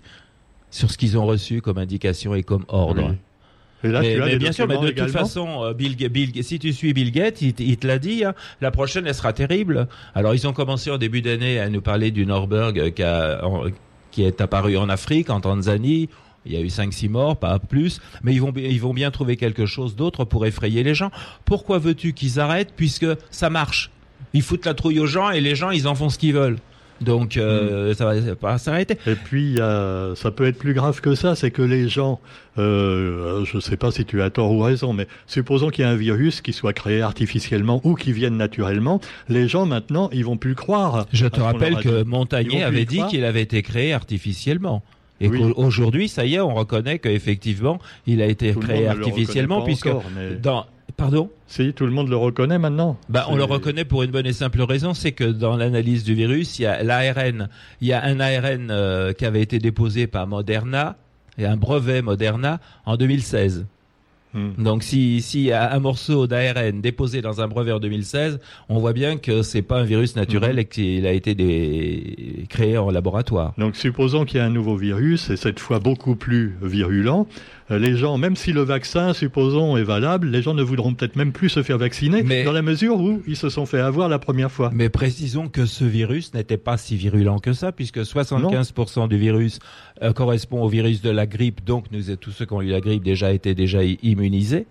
[0.69, 3.09] sur ce qu'ils ont reçu comme indication et comme ordre.
[3.11, 3.15] Oui.
[3.83, 5.95] Et là, mais tu as mais des bien sûr, mais de toute façon, euh, Bill,
[6.09, 9.33] Bill- si tu suis Bill Gates, il, te l'a dit, hein, la prochaine, elle sera
[9.33, 9.87] terrible.
[10.15, 13.45] Alors, ils ont commencé en début d'année à nous parler du Norberg euh, qui, a-
[13.45, 13.65] en-
[14.11, 16.09] qui est apparu en Afrique, en Tanzanie.
[16.45, 17.99] Il y a eu 5-6 morts, pas plus.
[18.23, 21.11] Mais ils vont, ils vont bien trouver quelque chose d'autre pour effrayer les gens.
[21.45, 23.91] Pourquoi veux-tu qu'ils arrêtent puisque ça marche?
[24.33, 26.57] Ils foutent la trouille aux gens et les gens, ils en font ce qu'ils veulent.
[27.01, 27.39] Donc, Mm.
[27.39, 28.97] euh, ça va pas s'arrêter.
[29.07, 32.19] Et puis, a- ça peut être plus grave que ça, c'est que les gens,
[32.57, 35.87] euh, je ne sais pas si tu as tort ou raison, mais supposons qu'il y
[35.87, 40.25] a un virus qui soit créé artificiellement ou qui vienne naturellement, les gens maintenant, ils
[40.25, 41.05] vont plus croire.
[41.13, 44.83] Je te rappelle que Montagnier avait dit qu'il avait été créé artificiellement.
[45.19, 45.39] Et Oui.
[45.55, 50.03] qu'aujourd'hui, ça y est, on reconnaît qu'effectivement, il a été Tout créé artificiellement, puisque encore,
[50.15, 52.97] mais- dans pardon, Si, tout le monde le reconnaît maintenant.
[53.09, 56.13] bah, on le reconnaît pour une bonne et simple raison, c'est que dans l'analyse du
[56.15, 57.49] virus, il y a l'ARN,
[57.81, 60.95] il y a un ARN euh, qui avait été déposé par Moderna
[61.37, 63.65] et un brevet Moderna en 2016.
[64.33, 64.49] Hmm.
[64.57, 68.79] Donc si s'il y a un morceau d'ARN déposé dans un brevet en 2016, on
[68.79, 70.59] voit bien que c'est pas un virus naturel Mhm.
[70.59, 73.53] et qu'il a été des- créé en laboratoire.
[73.57, 77.25] Donc supposons qu'il y a un nouveau virus, et cette fois beaucoup plus virulent,
[77.69, 81.31] les gens, même si le vaccin, supposons, est valable, les gens ne voudront peut-être même
[81.31, 84.19] plus se faire vacciner, Mais- dans la mesure où ils se sont fait avoir la
[84.19, 84.69] première fois.
[84.73, 89.59] Mais précisons que ce virus n'était pas si virulent que ça, puisque 75% du virus
[90.01, 92.81] euh, correspond au virus de la grippe, donc nous, tous ceux qui ont eu la
[92.81, 94.65] grippe déjà étaient déjà immunisés.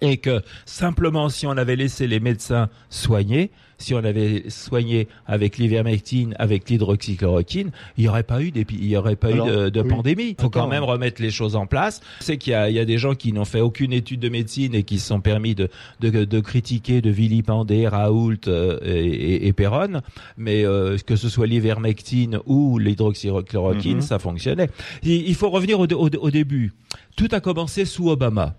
[0.00, 5.58] Et que simplement si on avait laissé les médecins soigner, si on avait soigné avec
[5.58, 10.36] l'ivermectine, avec l'hydroxychloroquine, il n'y aurait pas eu il y aurait pas eu de, pandémie.
[10.38, 12.00] Il faut quand même remettre les choses en place.
[12.20, 14.28] C'est qu'il y a, il y a des gens qui n'ont fait aucune étude de
[14.28, 15.68] médecine et qui se sont permis de,
[16.00, 20.02] de, de critiquer, de vilipender Raoult euh, et, et, Perron,
[20.36, 24.02] mais euh, que ce soit l'ivermectine ou l'hydroxychloroquine, mhm.
[24.02, 24.68] ça fonctionnait.
[25.02, 26.72] Il, faut revenir au, au début.
[27.16, 28.54] Tout a commencé sous Obama.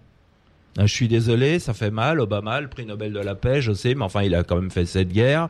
[0.77, 2.19] Ah, je suis désolé, ça fait mal.
[2.19, 4.71] Obama, le prix Nobel de la paix, je sais, mais enfin, il a quand même
[4.71, 5.49] fait cette guerre.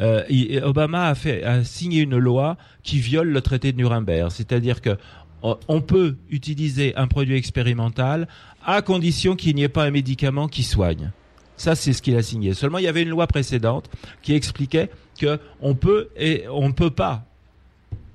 [0.00, 0.22] Euh,
[0.62, 4.96] Obama a, signé une loi qui viole le traité de Nuremberg, c'est-à-dire que
[5.42, 8.28] on peut utiliser un produit expérimental
[8.64, 11.10] à condition qu'il n'y ait pas un médicament qui soigne.
[11.56, 12.54] Ça, c'est ce qu'il a signé.
[12.54, 13.90] Seulement, il y avait une loi précédente
[14.22, 14.88] qui expliquait
[15.20, 17.24] que on peut et on ne peut pas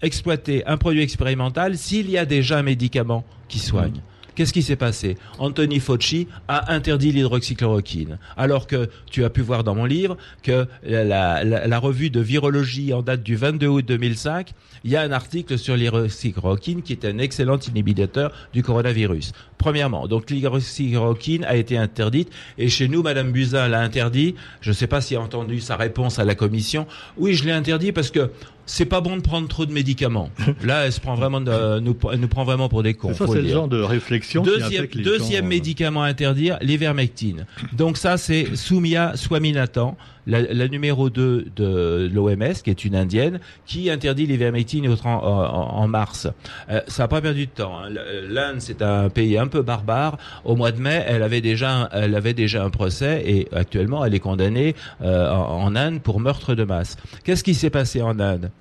[0.02, 4.02] exploiter un produit expérimental s'il y a déjà un médicament qui soigne.
[4.38, 5.18] Qu'est-ce qui s'est passé?
[5.40, 10.68] Anthony Fauci a interdit l'hydroxychloroquine, alors que tu as pu voir dans mon livre que
[10.84, 14.52] la, revue de virologie en date du 22 août 2005,
[14.84, 19.32] il y a un article sur l'hydroxychloroquine qui est un excellent inhibiteur du coronavirus.
[19.58, 24.36] Premièrement, donc l'hydroxychloroquine a été interdite et chez nous, Madame Buzyn l'a interdit.
[24.62, 26.86] Je ne sais pas si a entendu sa réponse à la commission.
[27.18, 28.30] Oui, je l'ai interdit parce que
[28.68, 30.30] c'est pas bon de prendre trop de médicaments.
[30.64, 33.14] Là, elle se prend vraiment de, nous, elle nous prend vraiment pour des cons.
[33.14, 34.44] Ça, c'est le, genre de réflexion.
[34.44, 37.46] Deuxième, qui deuxième euh, médicament à interdire, l'ivermectine.
[37.74, 43.90] Donc ça, c'est Soumia Swaminathan, la, numéro 2 de l'OMS, qui est une indienne, qui
[43.90, 46.28] interdit l'ivermectine en, en, mars.
[46.70, 47.80] Euh, ça n'a pas perdu de temps.
[47.80, 47.90] Hein.
[48.28, 50.18] L'Inde, c'est un pays un peu barbare.
[50.44, 54.14] Au mois de mai, elle avait déjà, elle avait déjà un procès et actuellement, elle
[54.14, 56.98] est condamnée euh, en, Inde pour meurtre de masse.
[57.24, 58.52] Qu'est-ce qui s'est passé en Inde?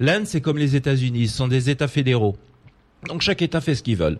[0.00, 2.36] L'Inde, c'est comme les États-Unis, ce sont des États fédéraux.
[3.08, 4.18] Donc chaque État fait ce qu'il veut.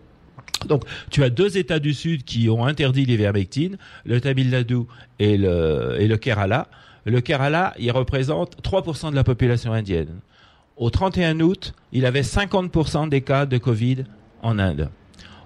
[0.67, 4.81] Donc, tu as deux États du Sud qui ont interdit l'ivermectine, le Tamil Nadu
[5.19, 6.69] et le, et le Kerala.
[7.09, 10.21] Le Kerala, il représente 3% de la population indienne.
[10.77, 14.05] Au 31 août, il avait 50% des cas de Covid
[14.43, 14.91] en Inde.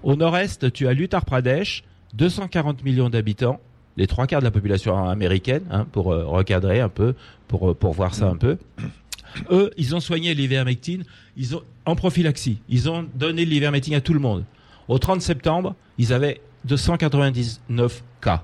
[0.03, 3.61] Au nord-est, tu as l'Uttar Pradesh, 240 millions d'habitants,
[3.95, 7.15] les trois quarts de la population américaine, hein, pour euh, recadrer un peu,
[7.47, 8.57] pour, euh, pour voir ça un peu.
[9.49, 11.05] Eux, ils ont soigné l'ivermectine
[11.37, 12.59] ils ont, en prophylaxie.
[12.67, 14.43] Ils ont donné l'ivermectine à tout le monde.
[14.89, 18.43] Au 30 septembre, ils avaient 299 cas.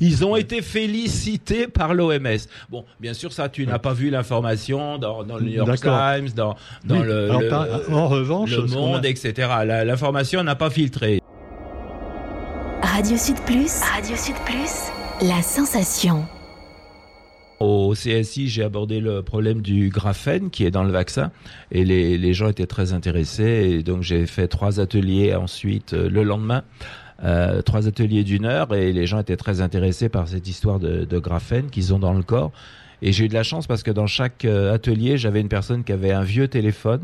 [0.00, 2.48] Ils ont été félicités par l'OMS.
[2.70, 6.56] Bon, bien sûr, ça, tu n'as pas vu l'information dans, le New York Times, dans,
[6.88, 7.30] le,
[7.92, 9.48] en revanche, Monde, etc.
[9.84, 11.20] L'information n'a pas filtré.
[12.82, 16.24] Radio Sud Plus, Radio Sud Plus, la sensation.
[17.60, 21.30] Au CSI, j'ai abordé le problème du graphène qui est dans le vaccin
[21.70, 26.10] et les, les gens étaient très intéressés et donc j'ai fait trois ateliers ensuite euh,
[26.10, 26.64] le lendemain
[27.22, 31.18] euh, trois ateliers d'une heure et les gens étaient très intéressés par cette histoire de,
[31.18, 32.52] graphène qu'ils ont dans le corps.
[33.02, 35.84] Et j'ai eu de la chance parce que dans chaque euh, atelier, j'avais une personne
[35.84, 37.02] qui avait un vieux téléphone,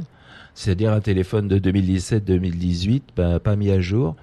[0.55, 4.17] c'est-à-dire un téléphone de 2017-2018, ben, pas mis à jour.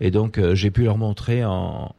[0.00, 1.92] Et donc, euh, j'ai pu leur montrer en,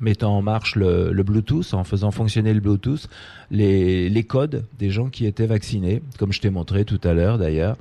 [0.00, 3.08] mettant en marche le, Bluetooth, en faisant fonctionner le Bluetooth,
[3.50, 7.38] les, les codes des gens qui étaient vaccinés, comme je t'ai montré tout à l'heure
[7.38, 7.76] d'ailleurs.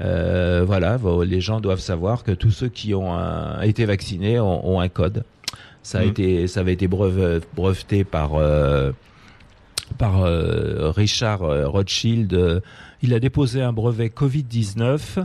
[0.00, 4.88] Euh, voilà, les gens doivent savoir que tous ceux qui ont été vaccinés ont, un
[4.88, 5.24] code.
[5.82, 6.08] Ça a mm.
[6.08, 8.92] été, ça avait été breveté par euh,
[9.98, 12.62] par euh, Richard Rothschild.
[13.02, 15.24] Il a déposé un brevet Covid-19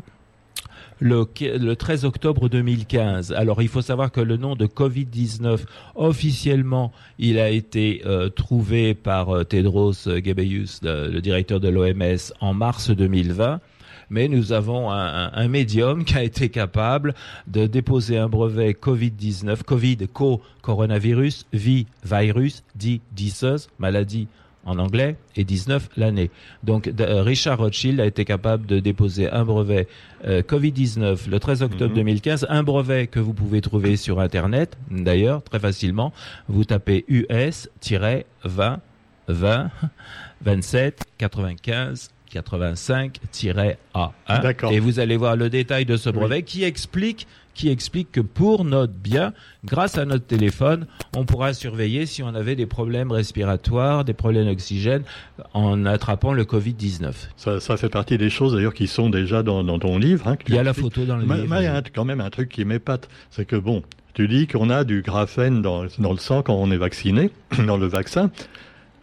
[0.99, 3.31] le, le, 13 octobre 2015.
[3.31, 5.59] Alors il faut savoir que le nom de Covid-19
[5.95, 8.01] officiellement il a été
[8.35, 13.61] trouvé par Tedros Ghebreyesus, le directeur de l'OMS, en mars 2020
[14.09, 17.13] mais nous avons un, médium qui a été capable
[17.47, 24.27] de déposer un brevet Covid-19, Covid, co, coronavirus, vi, virus, dit, disease, maladie
[24.65, 26.29] en anglais, et 19 l'année.
[26.63, 29.87] Donc euh, Richard Rothschild a été capable de déposer un brevet
[30.25, 32.47] euh, Covid-19 le 13 octobre 2015, mhm.
[32.49, 36.11] un brevet que vous pouvez trouver sur Internet, d'ailleurs, très facilement.
[36.49, 38.23] Vous tapez US-20
[39.29, 39.71] 20
[40.41, 44.11] 27 95 85-A.
[44.71, 48.63] Et vous allez voir le détail de ce brevet qui explique qui explique que pour
[48.63, 49.33] notre bien,
[49.65, 50.85] grâce à notre téléphone,
[51.15, 55.01] on pourra surveiller si on avait des problèmes respiratoires, des problèmes d'oxygène
[55.53, 57.13] en attrapant le Covid-19.
[57.35, 60.27] Ça, fait partie des choses d'ailleurs qui sont déjà dans, ton livre.
[60.27, 61.45] Hein, il y a la photo dans le livre.
[61.49, 63.81] Mais il y a quand même un truc qui m'épate, c'est que bon,
[64.13, 67.31] tu dis qu'on a du graphène dans, dans le sang quand on est vacciné,
[67.65, 68.29] dans le vaccin.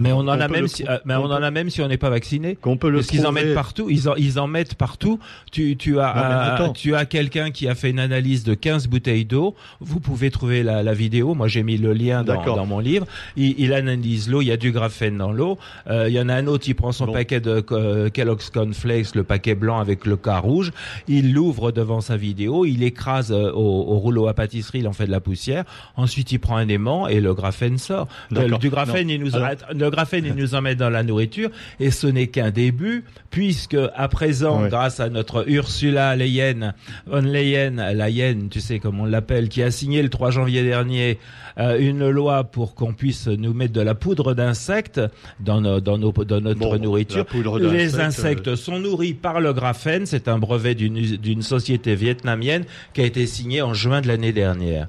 [0.00, 1.86] Mais on en a même le si, euh, mais on en a même si on
[1.88, 2.56] n'est pas vacciné.
[2.56, 5.20] Qu'on peut le Parce qu'ils en mettent partout, ils en, ils en mettent partout.
[5.52, 8.88] Tu, tu as, Non, euh, tu as quelqu'un qui a fait une analyse de 15
[8.88, 9.54] bouteilles d'eau.
[9.80, 11.34] Vous pouvez trouver la, la vidéo.
[11.34, 13.06] Moi, j'ai mis le lien dans, dans mon livre.
[13.36, 14.42] Il, il analyse l'eau.
[14.42, 15.58] Il y a du graphène dans l'eau.
[15.88, 17.12] Euh, il y en a un autre qui prend son Bon.
[17.12, 20.72] paquet de euh, Kellogg's Cornflakes, le paquet blanc avec le cas rouge.
[21.06, 22.64] Il l'ouvre devant sa vidéo.
[22.64, 24.80] Il écrase euh, au, au rouleau à pâtisserie.
[24.80, 25.64] Il en fait de la poussière.
[25.96, 28.08] Ensuite, il prend un aimant et le graphène sort.
[28.32, 28.58] D'accord.
[28.58, 29.50] Du graphène, il nous, Alors-
[29.84, 31.50] le graphène, il nous en met dans la nourriture.
[31.80, 34.68] Et ce n'est qu'un début, puisque à présent, Ouais.
[34.68, 36.74] grâce à notre Ursula Leyen,
[37.06, 40.62] von Leyen, la Yen, tu sais comme on l'appelle, qui a signé le 3 janvier
[40.62, 41.18] dernier
[41.58, 45.00] euh, une loi pour qu'on puisse nous mettre de la poudre d'insectes
[45.40, 47.26] dans, nos- dans, nos, dans notre Bon, nourriture.
[47.60, 50.06] Les d'insectes, insectes euh, sont nourris par le graphène.
[50.06, 54.88] C'est un brevet d'une société vietnamienne qui a été signé en juin de l'année dernière.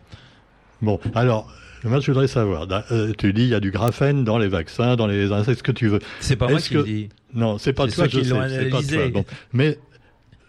[0.82, 1.52] Bon, alors,
[1.90, 4.96] moi je voudrais savoir, euh, tu dis il y a du graphène dans les vaccins,
[4.96, 6.00] dans les insectes, ce que tu veux.
[6.20, 7.10] C'est pas moi qui que- dis.
[7.34, 9.08] Non, c'est pas toi, je qui sais, pas toi.
[9.14, 9.26] Bon.
[9.54, 9.78] Mais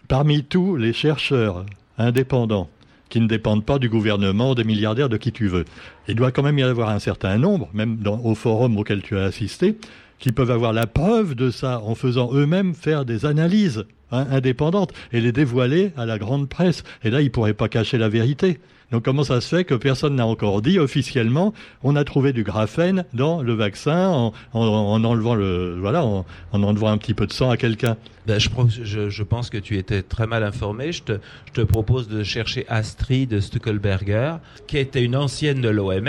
[0.07, 1.65] parmi tous les chercheurs
[1.97, 2.69] indépendants
[3.09, 5.65] qui ne dépendent pas du gouvernement, des milliardaires, de qui tu veux,
[6.07, 9.17] il doit quand même y avoir un certain nombre, même dans, au forum auquel tu
[9.17, 9.77] as assisté,
[10.19, 14.91] qui peuvent avoir la preuve de ça en faisant eux-mêmes faire des analyses hein, indépendantes
[15.13, 16.83] et les dévoiler à la grande presse.
[17.03, 18.59] Et là, ils pourraient pas cacher la vérité.
[18.91, 22.43] Donc comment ça se fait que personne n'a encore dit officiellement on a trouvé du
[22.43, 26.23] graphène dans le vaccin en, en- en enlevant le voilà en
[26.53, 27.97] enlevant un petit peu de sang à quelqu'un?
[28.27, 28.49] Ben, je,
[28.83, 30.91] je, je pense que tu étais très mal informé.
[30.91, 31.13] Je te,
[31.47, 34.35] je te propose de chercher Astrid Stuckelberger,
[34.67, 36.07] qui était une ancienne de l'OMS.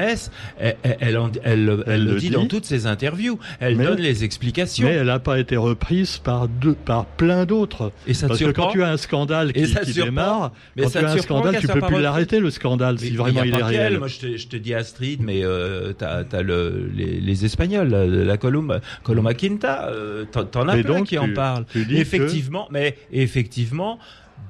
[0.59, 1.65] Elle, elle, elle,
[2.05, 3.39] le dit, dans toutes ses interviews.
[3.61, 4.87] Elle Mais- donne les explications.
[4.89, 8.41] mais elle n'a pas été reprise par deux par plein d'autres Et ça te parce
[8.41, 11.05] que surprend quand tu as un scandale qui, qui surprend démarre Mais quand ça tu
[11.07, 13.59] as un scandale tu peux plus l'arrêter le scandale Mais si il vraiment il a
[13.59, 17.21] est réel Moi, je te, je te dis Astrid, mais euh, t'as as le, les,
[17.21, 21.33] les Espagnols, la, la Coloma, Coloma Quinta, euh, t'en as plein donc, qui tu- en
[21.33, 21.65] parlent.
[21.71, 23.99] tu dis que- effectivement, mais effectivement,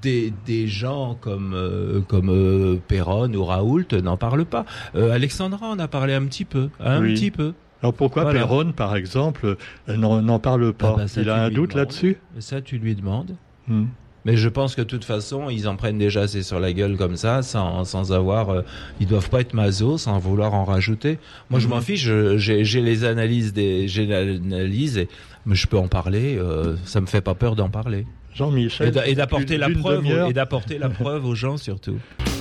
[0.02, 4.64] des, des gens comme euh, comme euh, Perron ou Raoult n'en parlent pas.
[4.94, 7.14] Euh, Alexandra en a parlé un petit peu, un Oui.
[7.14, 7.54] petit peu.
[7.82, 8.40] alors pourquoi Voilà.
[8.40, 9.56] Perron par exemple
[9.88, 10.94] euh, n'en parle pas?
[10.98, 12.18] Ah bah, il a un doute là-dessus?
[12.38, 13.34] Ça, tu lui demandes.
[13.66, 13.86] Hmm.
[14.28, 16.98] Mais je pense que de toute façon, ils en prennent déjà assez sur la gueule
[16.98, 18.50] comme ça, sans, sans avoir.
[18.50, 18.60] euh,
[19.00, 21.16] ils doivent pas être maso, sans vouloir en rajouter.
[21.48, 21.72] Moi, je Mhm.
[21.74, 22.02] m'en fiche.
[22.04, 25.08] je- J'ai les analyses des, j'ai l'analyse, et
[25.46, 26.36] mais je peux en parler.
[26.36, 30.04] euh, ça me fait pas peur d'en parler Jean-Michel et d'a- et d'apporter la preuve,
[30.28, 31.96] et d'apporter la preuve aux gens surtout.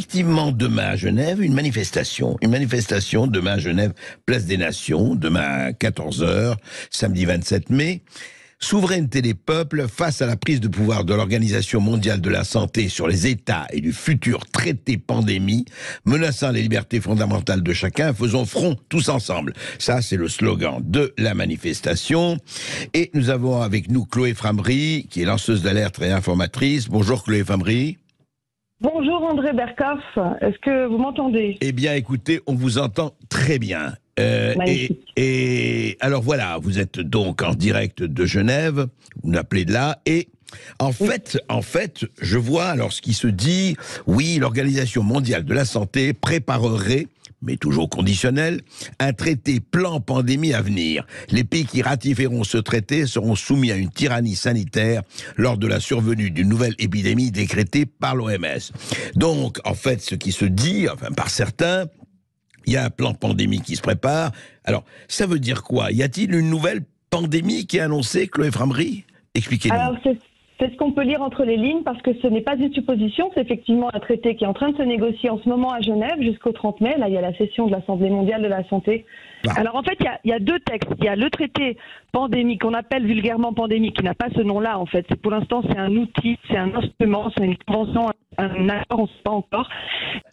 [0.00, 2.38] effectivement, demain à Genève, une manifestation.
[2.40, 3.92] Une manifestation demain à Genève,
[4.24, 6.54] place des Nations, demain à 14h,
[6.90, 8.00] samedi 27 mai.
[8.58, 12.88] Souveraineté des peuples face à la prise de pouvoir de l'Organisation mondiale de la santé
[12.88, 15.66] sur les États et du futur traité pandémie,
[16.06, 19.52] menaçant les libertés fondamentales de chacun, faisons front tous ensemble.
[19.78, 22.38] Ça, c'est le slogan de la manifestation.
[22.94, 26.88] Et nous avons avec nous Chloé Framery, qui est lanceuse d'alerte et informatrice.
[26.88, 27.98] Bonjour Chloé Framery.
[28.82, 30.00] Bonjour André Berkoff,
[30.40, 31.58] est-ce que vous m'entendez?
[31.60, 33.92] Eh bien, écoutez, on vous entend très bien.
[34.18, 34.54] Euh,
[35.16, 38.86] et, alors voilà, vous êtes donc en direct de Genève,
[39.22, 40.28] vous m'appelez de là, et
[40.78, 43.76] en fait, en fait, je vois alors ce qui se dit.
[44.06, 47.06] Oui, l'Organisation mondiale de la santé préparerait
[47.42, 48.60] mais toujours conditionnel,
[48.98, 51.06] un traité plan pandémie à venir.
[51.30, 55.02] Les pays qui ratifieront ce traité seront soumis à une tyrannie sanitaire
[55.36, 58.72] lors de la survenue d'une nouvelle épidémie décrétée par l'OMS.
[59.14, 61.86] Donc, en fait, ce qui se dit, enfin par certains,
[62.66, 64.32] il y a un plan pandémie qui se prépare.
[64.64, 65.90] Alors, ça veut dire quoi?
[65.92, 69.04] Y a-t-il une nouvelle pandémie qui est annoncée, Chloé Framery?
[69.34, 69.76] Expliquez-nous.
[70.60, 73.30] C'est ce qu'on peut lire entre les lignes parce que ce n'est pas une supposition,
[73.34, 75.80] c'est effectivement un traité qui est en train de se négocier en ce moment à
[75.80, 76.96] Genève jusqu'au 30 mai.
[76.98, 79.06] Là, il y a la session de l'Assemblée mondiale de la santé.
[79.48, 79.54] Ah.
[79.56, 80.90] Alors en fait, il y, a, il y a deux textes.
[80.98, 81.78] Il y a le traité
[82.12, 85.06] pandémie qu'on appelle vulgairement pandémie, qui n'a pas ce nom-là en fait.
[85.22, 89.06] Pour l'instant, c'est un outil, c'est un instrument, c'est une convention, un accord, on ne
[89.08, 89.68] sait pas encore.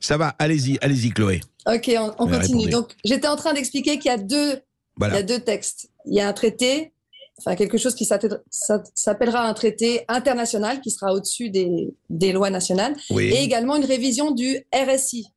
[0.02, 1.40] Ça va, allez-y, allez-y, Chloé.
[1.68, 2.40] Ok, on, continue.
[2.42, 2.70] répondez.
[2.72, 4.62] Donc, j'étais en train d'expliquer qu'il y a deux, il
[4.98, 5.16] Voilà.
[5.16, 5.90] y a deux textes.
[6.06, 6.92] Il y a un traité,
[7.40, 12.96] enfin quelque chose qui s'appellera un traité international qui sera au-dessus des, des lois nationales,
[13.12, 13.26] Oui.
[13.26, 15.28] et également une révision du RSI.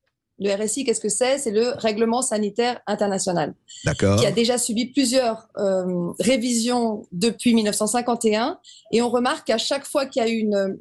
[0.43, 1.37] Le RSI, qu'est-ce que c'est?
[1.37, 3.53] C'est le Règlement sanitaire international,
[3.99, 8.59] qui a déjà subi plusieurs euh, révisions depuis 1951.
[8.91, 10.79] Et on remarque qu'à chaque fois qu'il y a eu une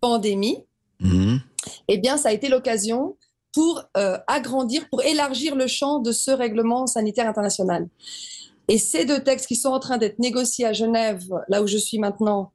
[0.00, 0.58] pandémie,
[1.00, 1.40] Mhm.
[1.88, 3.16] eh bien, ça a été l'occasion
[3.52, 7.88] pour euh, agrandir, pour élargir le champ de ce règlement sanitaire international.
[8.70, 11.76] Et ces deux textes qui sont en train d'être négociés à Genève, là où je
[11.76, 12.52] suis maintenant,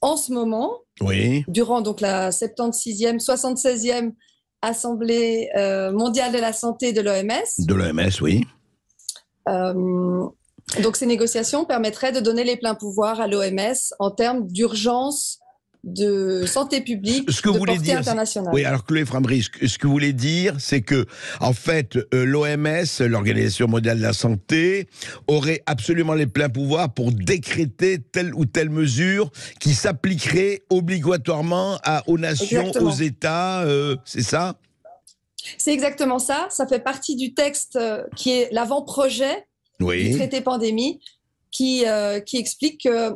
[0.00, 1.44] en ce moment, Oui.
[1.46, 4.12] durant donc la 76e, 76e
[4.62, 7.44] Assemblée euh, mondiale de la santé de l'OMS.
[7.58, 8.46] De l'OMS, oui.
[9.48, 10.26] Euh,
[10.82, 15.38] donc ces négociations permettraient de donner les pleins pouvoirs à l'OMS en termes d'urgence
[15.84, 18.52] de santé publique Ce que de vous portée dire, internationale.
[18.52, 21.06] Oui, alors Chloé Frambry, ce que, vous voulez dire, c'est que,
[21.40, 24.88] en fait, euh, l'OMS, l'Organisation mondiale de la santé,
[25.26, 32.02] aurait absolument les pleins pouvoirs pour décréter telle ou telle mesure qui s'appliquerait obligatoirement à,
[32.08, 32.90] aux nations, Exactement.
[32.90, 34.56] aux États, euh, c'est ça?
[35.56, 36.48] C'est exactement ça.
[36.50, 39.46] Ça fait partie du texte euh, qui est l'avant-projet
[39.80, 41.00] du traité pandémie
[41.50, 43.14] qui, euh, qui explique que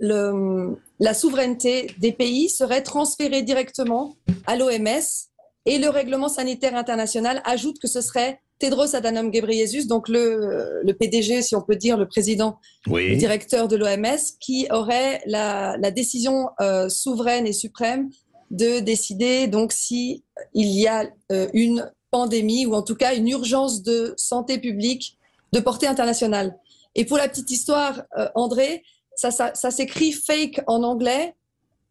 [0.00, 5.28] le, la souveraineté des pays serait transférée directement à l'OMS
[5.66, 10.92] et le règlement sanitaire international ajoute que ce serait Tedros Adhanom Ghebreyesus, donc le, le
[10.94, 13.16] PDG, si on peut dire, le président le Oui.
[13.16, 18.10] directeur de l'OMS, qui aurait la, la décision euh, souveraine et suprême
[18.50, 20.24] de décider donc si
[20.54, 25.16] il y a euh, une pandémie ou en tout cas une urgence de santé publique
[25.52, 26.58] de portée internationale.
[26.94, 28.82] Et pour la petite histoire, euh, André,
[29.20, 31.34] ça, s'écrit fake en anglais,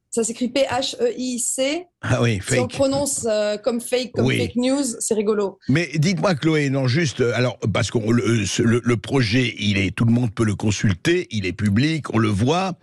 [0.10, 1.88] ça s'écrit P-H-E-I-C.
[2.02, 2.72] Ah oui, Si on fake.
[2.72, 4.38] prononce euh, comme fake, comme Oui.
[4.38, 5.60] fake news, c'est rigolo.
[5.68, 9.94] Mais dites-moi, Chloé, non, juste, euh, alors, parce que le, ce- le, projet, il est,
[9.94, 12.76] tout le monde peut le consulter, il est public, on le voit.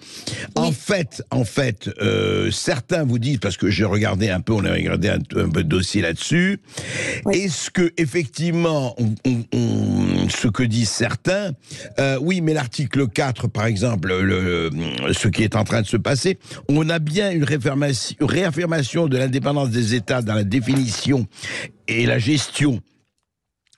[0.54, 4.64] En fait, en fait, euh, certains vous disent, parce que j'ai regardé un peu, on
[4.66, 6.60] a regardé un, un peu de dossier là-dessus,
[7.24, 7.38] Oui.
[7.38, 11.52] est-ce que, effectivement, on- on- on- ce que disent certains,
[11.98, 14.70] euh, oui, mais l'article 4, par exemple, le,
[15.12, 16.38] ce qui est en train de se passer,
[16.68, 21.26] on a bien une réaffirmation, de l'indépendance des États dans la définition
[21.88, 22.80] et la gestion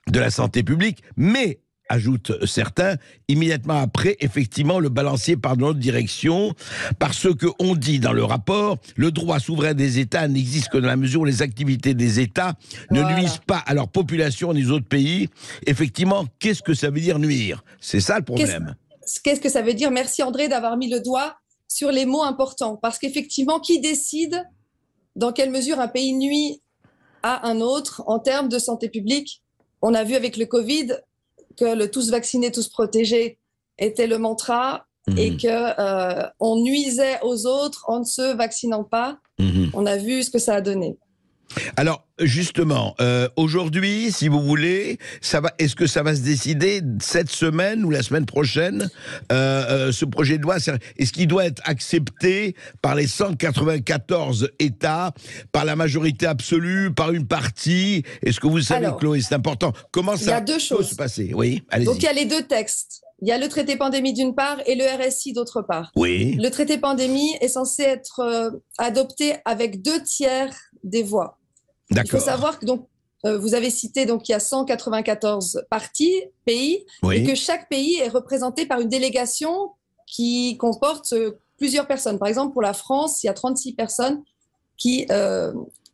[0.07, 1.59] de la santé publique, mais
[1.91, 6.53] ajoutent certains, immédiatement après, effectivement, le balancier par notre direction,
[6.99, 10.87] parce que on dit dans le rapport, le droit souverain des États n'existe que dans
[10.87, 12.53] la mesure où les activités des États
[12.91, 13.19] ne Voilà.
[13.19, 15.29] nuisent pas à leur population ni aux autres pays.
[15.65, 17.63] Effectivement, qu'est-ce que ça veut dire nuire?
[17.81, 18.75] C'est ça le problème.
[19.23, 19.89] Qu'est-ce que ça veut dire?
[19.89, 22.75] Merci André d'avoir mis le doigt sur les mots importants.
[22.75, 24.43] Parce qu'effectivement, qui décide
[25.19, 26.61] dans quelle mesure un pays nuit
[27.23, 29.43] à un autre en termes de santé publique
[29.81, 30.87] On a vu avec le Covid
[31.57, 33.37] que le tous vaccinés, tous protégés
[33.77, 34.85] était le mantra
[35.17, 35.47] et Mhm, que
[35.79, 39.17] euh, on nuisait aux autres en ne se vaccinant pas.
[39.39, 39.71] mhm.
[39.73, 40.97] On a vu ce que ça a donné.
[41.77, 45.53] Alors justement, euh, aujourd'hui, si vous voulez, ça va.
[45.57, 48.89] Est-ce que ça va se décider cette semaine ou la semaine prochaine
[49.31, 50.57] euh, euh, Ce projet de loi,
[50.97, 55.13] est-ce qu'il doit être accepté par les 194 États,
[55.51, 58.03] par la majorité absolue, par une partie?
[58.23, 60.89] Est-ce que vous savez, Alors, Chloé, c'est important Comment il y a ça deux choses.
[60.89, 61.31] se passer?
[61.33, 61.63] Oui.
[61.85, 63.01] Donc il y a les deux textes.
[63.21, 65.91] Il y a le traité pandémie d'une part et le RSI d'autre part.
[65.97, 70.53] Oui, Le traité pandémie est censé être adopté avec deux tiers
[70.85, 71.38] des voix.
[71.89, 72.87] Il faut savoir que donc
[73.25, 76.13] euh, vous avez cité donc il y a 194 partis,
[76.45, 79.71] pays, et que chaque pays est représenté par une délégation
[80.07, 82.17] qui comporte euh, plusieurs personnes.
[82.17, 84.23] Par exemple, pour la France, il y a 36 personnes
[84.77, 85.51] qui euh,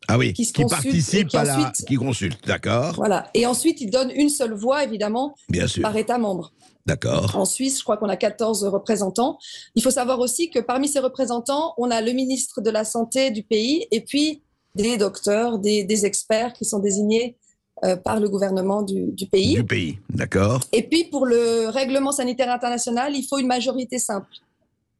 [0.08, 3.28] ah oui, qui se qui consultent à la, ensuite- qui consulte, d'accord, voilà.
[3.34, 6.52] Et ensuite, ils donnent une seule voix, évidemment, bien sûr, par État membre.
[6.86, 7.34] d'accord.
[7.34, 9.38] En Suisse, je crois qu'on a 14 représentants.
[9.74, 13.32] Il faut savoir aussi que parmi ces représentants, on a le ministre de la Santé
[13.32, 14.42] du pays et puis
[14.76, 17.36] des docteurs, des, des experts qui sont désignés
[17.84, 19.54] euh, par le gouvernement du, du pays.
[19.54, 20.60] Du pays, d'accord.
[20.72, 24.28] Et puis pour le règlement sanitaire international, il faut une majorité simple.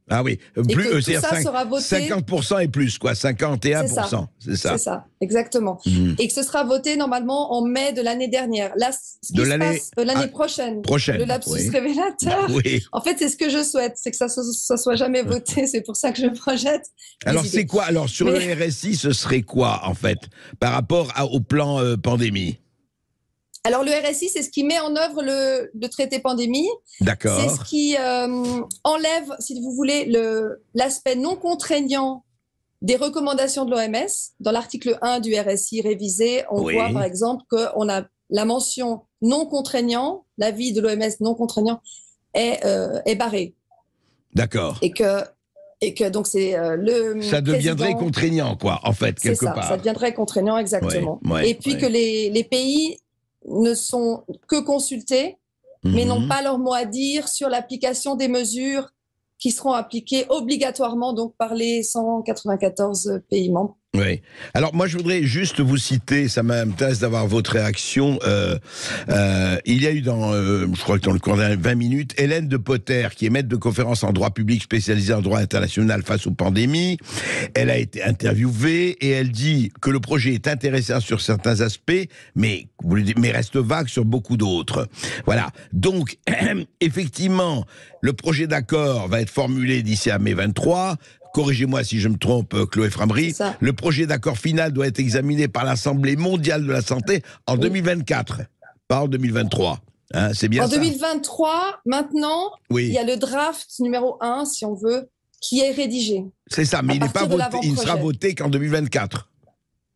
[0.08, 1.82] Ah oui, Et plus, que euh, tout ça cinq- sera voté.
[1.82, 4.70] 50% et plus, quoi, 51%, c'est ça.
[4.76, 5.80] C'est ça, exactement.
[5.84, 6.14] Mhm.
[6.20, 8.72] Et que ce sera voté normalement en mai de l'année dernière.
[8.76, 10.80] Là, ce qui De l'année- euh, ah, prochaine.
[10.82, 11.18] Prochaine.
[11.18, 11.68] Le lapsus oui.
[11.70, 12.46] révélateur.
[12.50, 12.84] Oui.
[12.92, 15.66] En fait, c'est ce que je souhaite, c'est que ça ne soit jamais voté.
[15.66, 16.84] C'est pour ça que je projette.
[17.24, 17.82] Alors c'est quoi?
[17.84, 20.18] Alors sur Mais- le RSI, ce serait quoi en fait?
[20.60, 22.60] Par rapport à- au plan euh, pandémie?
[23.64, 26.68] Alors, le RSI, c'est ce qui met en œuvre le, le traité pandémie.
[26.98, 27.40] C'est D'accord.
[27.40, 32.22] ce qui euh, enlève, si vous voulez, le- l'aspect non contraignant
[32.82, 34.06] des recommandations de l'OMS.
[34.40, 36.74] Dans l'article 1 du RSI révisé, on Oui.
[36.74, 41.80] voit par exemple qu'on a la mention non contraignant, l'avis de l'OMS non contraignant
[42.34, 43.54] est, euh, est barré.
[44.34, 44.78] D'accord.
[44.82, 45.22] Et que,
[45.80, 47.22] et que donc c'est euh, le.
[47.22, 49.68] Ça deviendrait président- contraignant quoi, en fait C'est quelque ça, part.
[49.68, 51.18] ça deviendrait contraignant exactement.
[51.24, 51.80] Ouais, ouais, et puis ouais.
[51.80, 53.00] que les, les pays
[53.48, 55.38] ne sont que consultés,
[55.84, 56.08] mais Mhm.
[56.08, 58.90] n'ont pas leur mot à dire sur l'application des mesures
[59.38, 63.76] qui seront appliquées obligatoirement donc par les 194 pays membres.
[63.96, 64.20] Oui.
[64.54, 68.18] Alors moi je voudrais juste vous citer, ça m'intéresse d'avoir votre réaction.
[68.24, 68.58] Euh,
[69.08, 71.74] euh, il y a eu dans, euh, je crois que dans le cours de 20
[71.74, 75.40] minutes, Hélène de Potter, qui est maître de conférence en droit public spécialisée en droit
[75.40, 76.98] international face aux pandémies.
[77.54, 82.08] Elle a été interviewée et elle dit que le projet est intéressant sur certains aspects,
[82.34, 82.66] mais,
[83.16, 84.88] mais reste vague sur beaucoup d'autres.
[85.24, 85.50] Voilà.
[85.72, 86.18] Donc,
[86.80, 87.64] effectivement,
[88.00, 90.96] le projet d'accord va être formulé d'ici à mai 23
[91.36, 95.48] corrigez-moi si je me trompe, euh, Chloé Framery, le projet d'accord final doit être examiné
[95.48, 98.40] par l'Assemblée mondiale de la santé en 2024,
[98.88, 99.78] pas en 2023.
[100.14, 104.74] Hein, c'est bien En 2023, maintenant, il y a le draft numéro 1, si on
[104.74, 105.10] veut,
[105.42, 106.24] qui est rédigé.
[106.46, 107.28] C'est ça, mais il, pas
[107.62, 109.30] il ne sera voté qu'en 2024.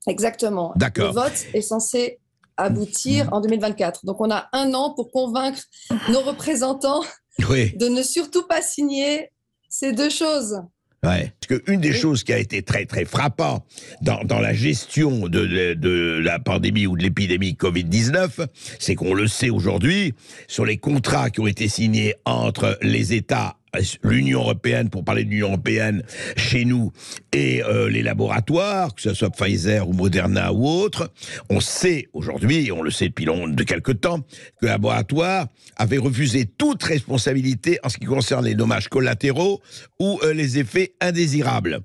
[0.09, 0.75] Exactement.
[0.77, 1.15] D'accord.
[1.15, 2.19] Le vote est censé
[2.59, 4.05] aboutir en 2024.
[4.05, 5.63] Donc on a un an pour convaincre
[6.11, 7.03] nos représentants
[7.39, 9.31] de ne surtout pas signer
[9.71, 10.61] ces deux choses.
[11.03, 11.33] Ouais.
[11.41, 13.65] Parce qu'une des choses qui a été très très frappant
[14.03, 18.47] dans, dans la gestion de, de, la pandémie ou de l'épidémie Covid-19,
[18.79, 20.13] c'est qu'on le sait aujourd'hui,
[20.47, 23.57] sur les contrats qui ont été signés entre les États
[24.03, 26.03] l'Union européenne, pour parler de l'Union européenne,
[26.37, 26.93] chez nous,
[27.33, 31.13] et euh, les laboratoires, que ce soit Pfizer ou Moderna ou autres,
[31.49, 35.47] on sait aujourd'hui, on le sait depuis long, de quelque temps, que le laboratoire
[35.77, 39.61] avait refusé toute responsabilité en ce qui concerne les dommages collatéraux
[39.99, 41.81] ou euh, les effets indésirables.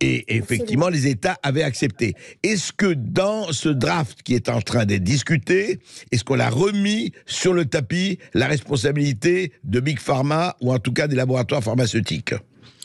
[0.00, 2.14] Et effectivement, les États avaient accepté.
[2.42, 5.80] Est-ce que dans ce draft qui est en train d'être discuté,
[6.10, 10.92] est-ce qu'on a remis sur le tapis la responsabilité de Big Pharma, ou en tout
[10.92, 12.34] cas des laboratoires laboratoire pharmaceutique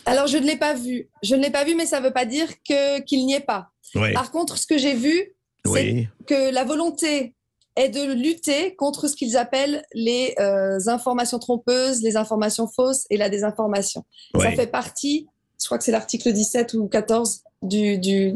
[0.06, 1.10] Alors, je ne l'ai pas vu.
[1.22, 3.70] Je ne l'ai pas vu, mais ça ne veut pas dire qu'il n'y est pas.
[4.14, 5.34] Par contre, ce que j'ai vu,
[5.66, 7.36] c'est que la volonté
[7.76, 13.18] est de lutter contre ce qu'ils appellent les euh, informations trompeuses, les informations fausses et
[13.18, 14.04] la désinformation.
[14.38, 15.28] Ça fait partie,
[15.62, 18.34] je crois que c'est l'article 17 ou 14 du, du,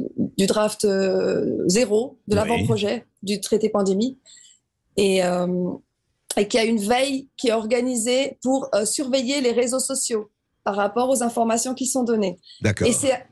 [0.48, 4.20] draft euh, zéro de l'avant-projet du traité pandémie.
[4.96, 5.74] Et, euh,
[6.38, 10.32] et qu'il y a une veille qui est organisée pour euh, surveiller les réseaux sociaux
[10.64, 12.38] par rapport aux informations qui sont données.
[12.62, 12.88] D'accord.
[12.88, 13.26] Et c'est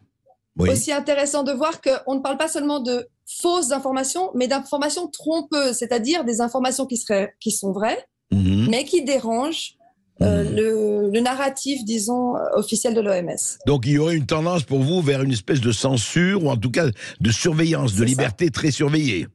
[0.57, 5.77] aussi intéressant de voir qu'on ne parle pas seulement de fausses informations, mais d'informations trompeuses,
[5.77, 8.67] c'est-à-dire des informations qui, seraient, qui sont vraies, mhm.
[8.69, 9.75] mais qui dérangent
[10.21, 10.55] euh, mhm.
[10.55, 13.57] le, le, narratif, disons, officiel de l'OMS.
[13.65, 16.57] Donc il y aurait une tendance pour vous vers une espèce de censure, ou en
[16.57, 16.85] tout cas
[17.19, 19.27] de surveillance, de liberté très surveillée.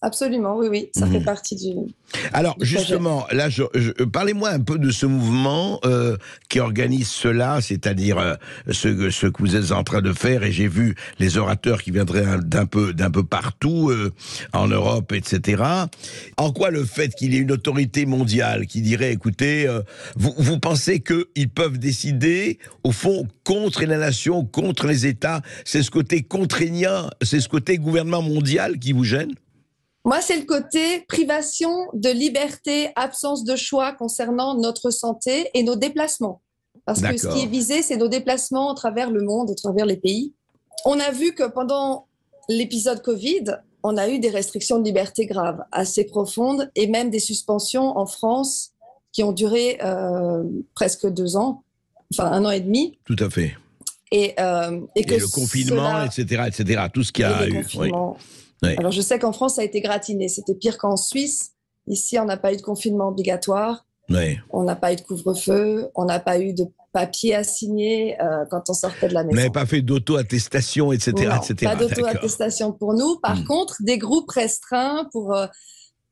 [0.00, 1.24] Absolument, oui, oui, ça fait mhm.
[1.24, 1.74] partie du.
[2.32, 3.64] Alors justement, là, je,
[4.04, 6.16] parlez-moi un peu de ce mouvement euh,
[6.48, 8.34] qui organise cela, c'est-à-dire euh,
[8.70, 10.44] ce, ce, que vous êtes en train de faire.
[10.44, 14.12] Et j'ai vu les orateurs qui viendraient d'un peu d'un peu partout euh,
[14.52, 15.64] en Europe, etc.
[16.36, 19.66] En quoi le fait qu'il y ait une autorité mondiale qui dirait, écoutez,
[20.14, 25.82] vous, vous pensez qu'ils peuvent décider au fond contre la nation, contre les États, c'est
[25.82, 29.32] ce côté contraignant, c'est ce côté gouvernement mondial qui vous gêne?
[30.04, 35.76] Moi, c'est le côté privation de liberté, absence de choix concernant notre santé et nos
[35.76, 36.40] déplacements.
[36.86, 39.84] Parce que ce qui est visé, c'est nos déplacements à travers le monde, à travers
[39.84, 40.32] les pays.
[40.86, 42.06] On a vu que pendant
[42.48, 43.44] l'épisode Covid,
[43.82, 48.06] on a eu des restrictions de liberté graves, assez profondes, et même des suspensions en
[48.06, 48.72] France
[49.12, 50.42] qui ont duré euh,
[50.74, 51.62] presque deux ans,
[52.14, 52.98] enfin un an et demi.
[53.04, 53.54] Tout à fait.
[54.10, 57.62] Et, euh, et, que le confinement, etc., etc., tout ce qui a eu.
[58.62, 60.28] Alors je sais qu'en France, ça a été gratiné.
[60.28, 61.52] C'était pire qu'en Suisse.
[61.86, 63.86] Ici, on n'a pas eu de confinement obligatoire.
[64.50, 65.90] On n'a pas eu de couvre-feu.
[65.94, 69.36] On n'a pas eu de papier à signer euh, quand on sortait de la maison.
[69.36, 71.54] Mais pas fait d'auto-attestation, etc., etc.
[71.70, 73.18] Pas d'auto-attestation pour nous.
[73.20, 73.44] Par hmm.
[73.44, 75.46] contre, des groupes restreints pour, euh,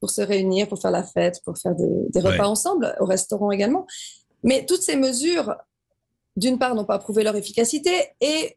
[0.00, 3.86] pour se réunir, pour faire la fête, pour faire des, repas ensemble, au restaurant également.
[4.42, 5.54] Mais toutes ces mesures,
[6.36, 7.90] d'une part, n'ont pas prouvé leur efficacité
[8.20, 8.56] et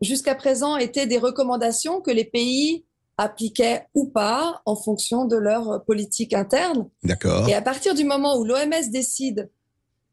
[0.00, 2.84] jusqu'à présent étaient des recommandations que les pays
[3.18, 6.88] appliquaient ou pas en fonction de leur politique interne.
[7.02, 7.48] D'accord.
[7.48, 9.50] Et à partir du moment où l'OMS décide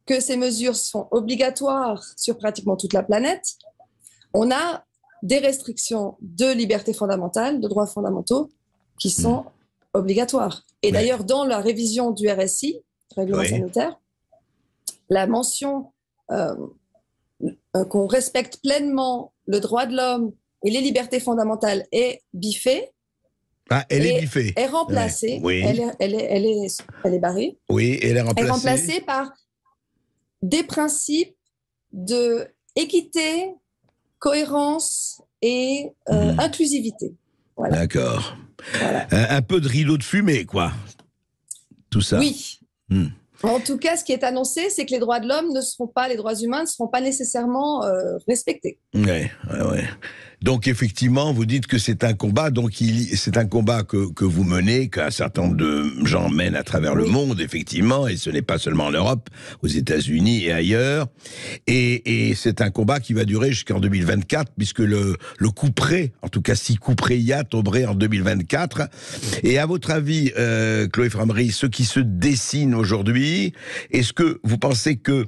[0.06, 3.56] que ces mesures sont obligatoires sur pratiquement toute la planète,
[4.34, 4.84] on a
[5.24, 8.50] des restrictions de liberté fondamentale, de droits fondamentaux,
[9.00, 9.22] qui hmm.
[9.22, 9.46] sont
[9.94, 10.64] obligatoires.
[10.82, 12.82] Et d'ailleurs, dans la révision du RSI,
[13.16, 14.00] règlement sanitaire,
[15.10, 15.92] la mention
[16.32, 16.56] euh,
[17.76, 20.32] euh, qu'on respecte pleinement le droit de l'homme
[20.64, 22.92] et les libertés fondamentales est biffée.
[23.70, 24.54] Ah, elle est biffée.
[24.56, 25.40] Est remplacée.
[25.44, 25.62] Oui.
[25.64, 27.58] Elle, est, elle, est, elle, est, elle est barrée.
[27.70, 28.42] Oui, elle est remplacée.
[28.42, 29.32] Elle est remplacée par
[30.42, 31.36] des principes
[31.92, 33.52] de équité,
[34.18, 36.40] cohérence et euh, mhm.
[36.40, 37.14] inclusivité.
[37.70, 38.38] D'accord.
[39.12, 40.72] Un, peu de rideau de fumée, quoi.
[41.90, 42.20] Tout ça.
[42.20, 42.60] Oui.
[42.90, 43.08] Hmm.
[43.44, 45.88] En tout cas, ce qui est annoncé, c'est que les droits de l'homme ne seront
[45.88, 48.80] pas, les droits humains ne seront pas nécessairement euh, respectés.
[48.94, 49.84] Ouais, ouais, ouais.
[50.42, 52.72] Donc effectivement, vous dites que c'est un combat, donc
[53.16, 56.96] c'est un combat que, que vous menez, qu'un certain nombre de gens mènent à travers
[56.96, 59.30] le monde, effectivement, et ce n'est pas seulement en Europe,
[59.64, 61.08] aux États-Unis et ailleurs.
[61.68, 66.14] Et, et c'est un combat qui va durer jusqu'en 2024, puisque le, le coup près,
[66.22, 68.84] en tout cas si coup près il y a, tomberait en 2024.
[69.44, 73.54] Et à votre avis, euh, Chloé Framery, ce qui se dessine aujourd'hui,
[73.92, 75.28] est-ce que vous pensez que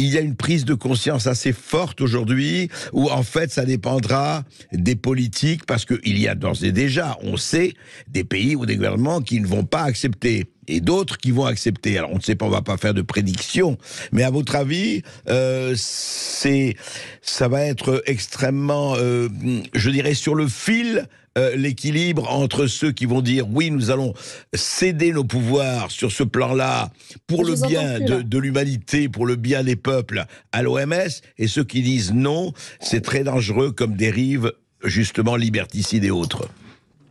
[0.00, 4.44] il y a une prise de conscience assez forte aujourd'hui où en fait ça dépendra
[4.72, 7.74] des politiques parce qu'il y a d'ores et déjà, on sait,
[8.06, 11.98] des pays ou des gouvernements qui ne vont pas accepter et d'autres qui vont accepter.
[11.98, 13.76] Alors on ne sait pas, on va pas faire de prédiction,
[14.12, 16.76] mais à votre avis, euh, c'est
[17.20, 19.28] ça va être extrêmement, euh,
[19.74, 24.12] je dirais, sur le fil euh, l'équilibre entre ceux qui vont dire oui, nous allons
[24.54, 26.90] céder nos pouvoirs sur ce plan-là
[27.26, 31.08] pour le bien de, l'humanité, pour le bien des peuples à l'OMS,
[31.38, 36.48] et ceux qui disent non, c'est très dangereux comme dérive justement liberticide et autres.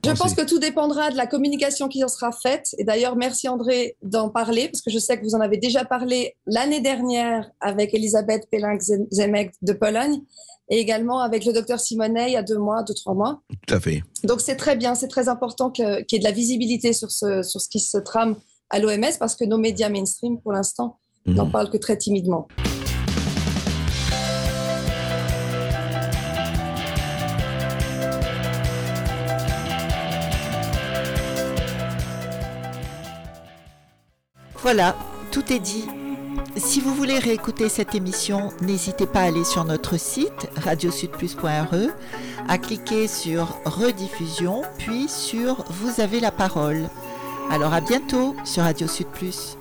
[0.05, 2.75] Je pense que tout dépendra de la communication qui en sera faite.
[2.77, 5.83] Et d'ailleurs, merci André d'en parler, parce que je sais que vous en avez déjà
[5.83, 10.21] parlé l'année dernière avec Elisabeth Pelin-Zemek de Pologne
[10.69, 13.41] et également avec le docteur Simonet il y a deux mois, deux, trois mois.
[13.67, 14.03] Tout à fait.
[14.23, 17.43] Donc c'est très bien, c'est très important qu'il y ait de la visibilité sur ce,
[17.43, 18.35] sur ce qui se trame
[18.69, 21.35] à l'OMS parce que nos médias mainstream, pour l'instant, mhm.
[21.35, 22.47] n'en parlent que très timidement.
[34.61, 34.97] Voilà,
[35.31, 35.85] tout est dit.
[36.57, 41.91] Si vous voulez réécouter cette émission, n'hésitez pas à aller sur notre site radiosudplus.re,
[42.47, 46.89] à cliquer sur rediffusion, puis sur Vous avez la parole.
[47.51, 49.55] Alors à bientôt sur Radio Sud Plus.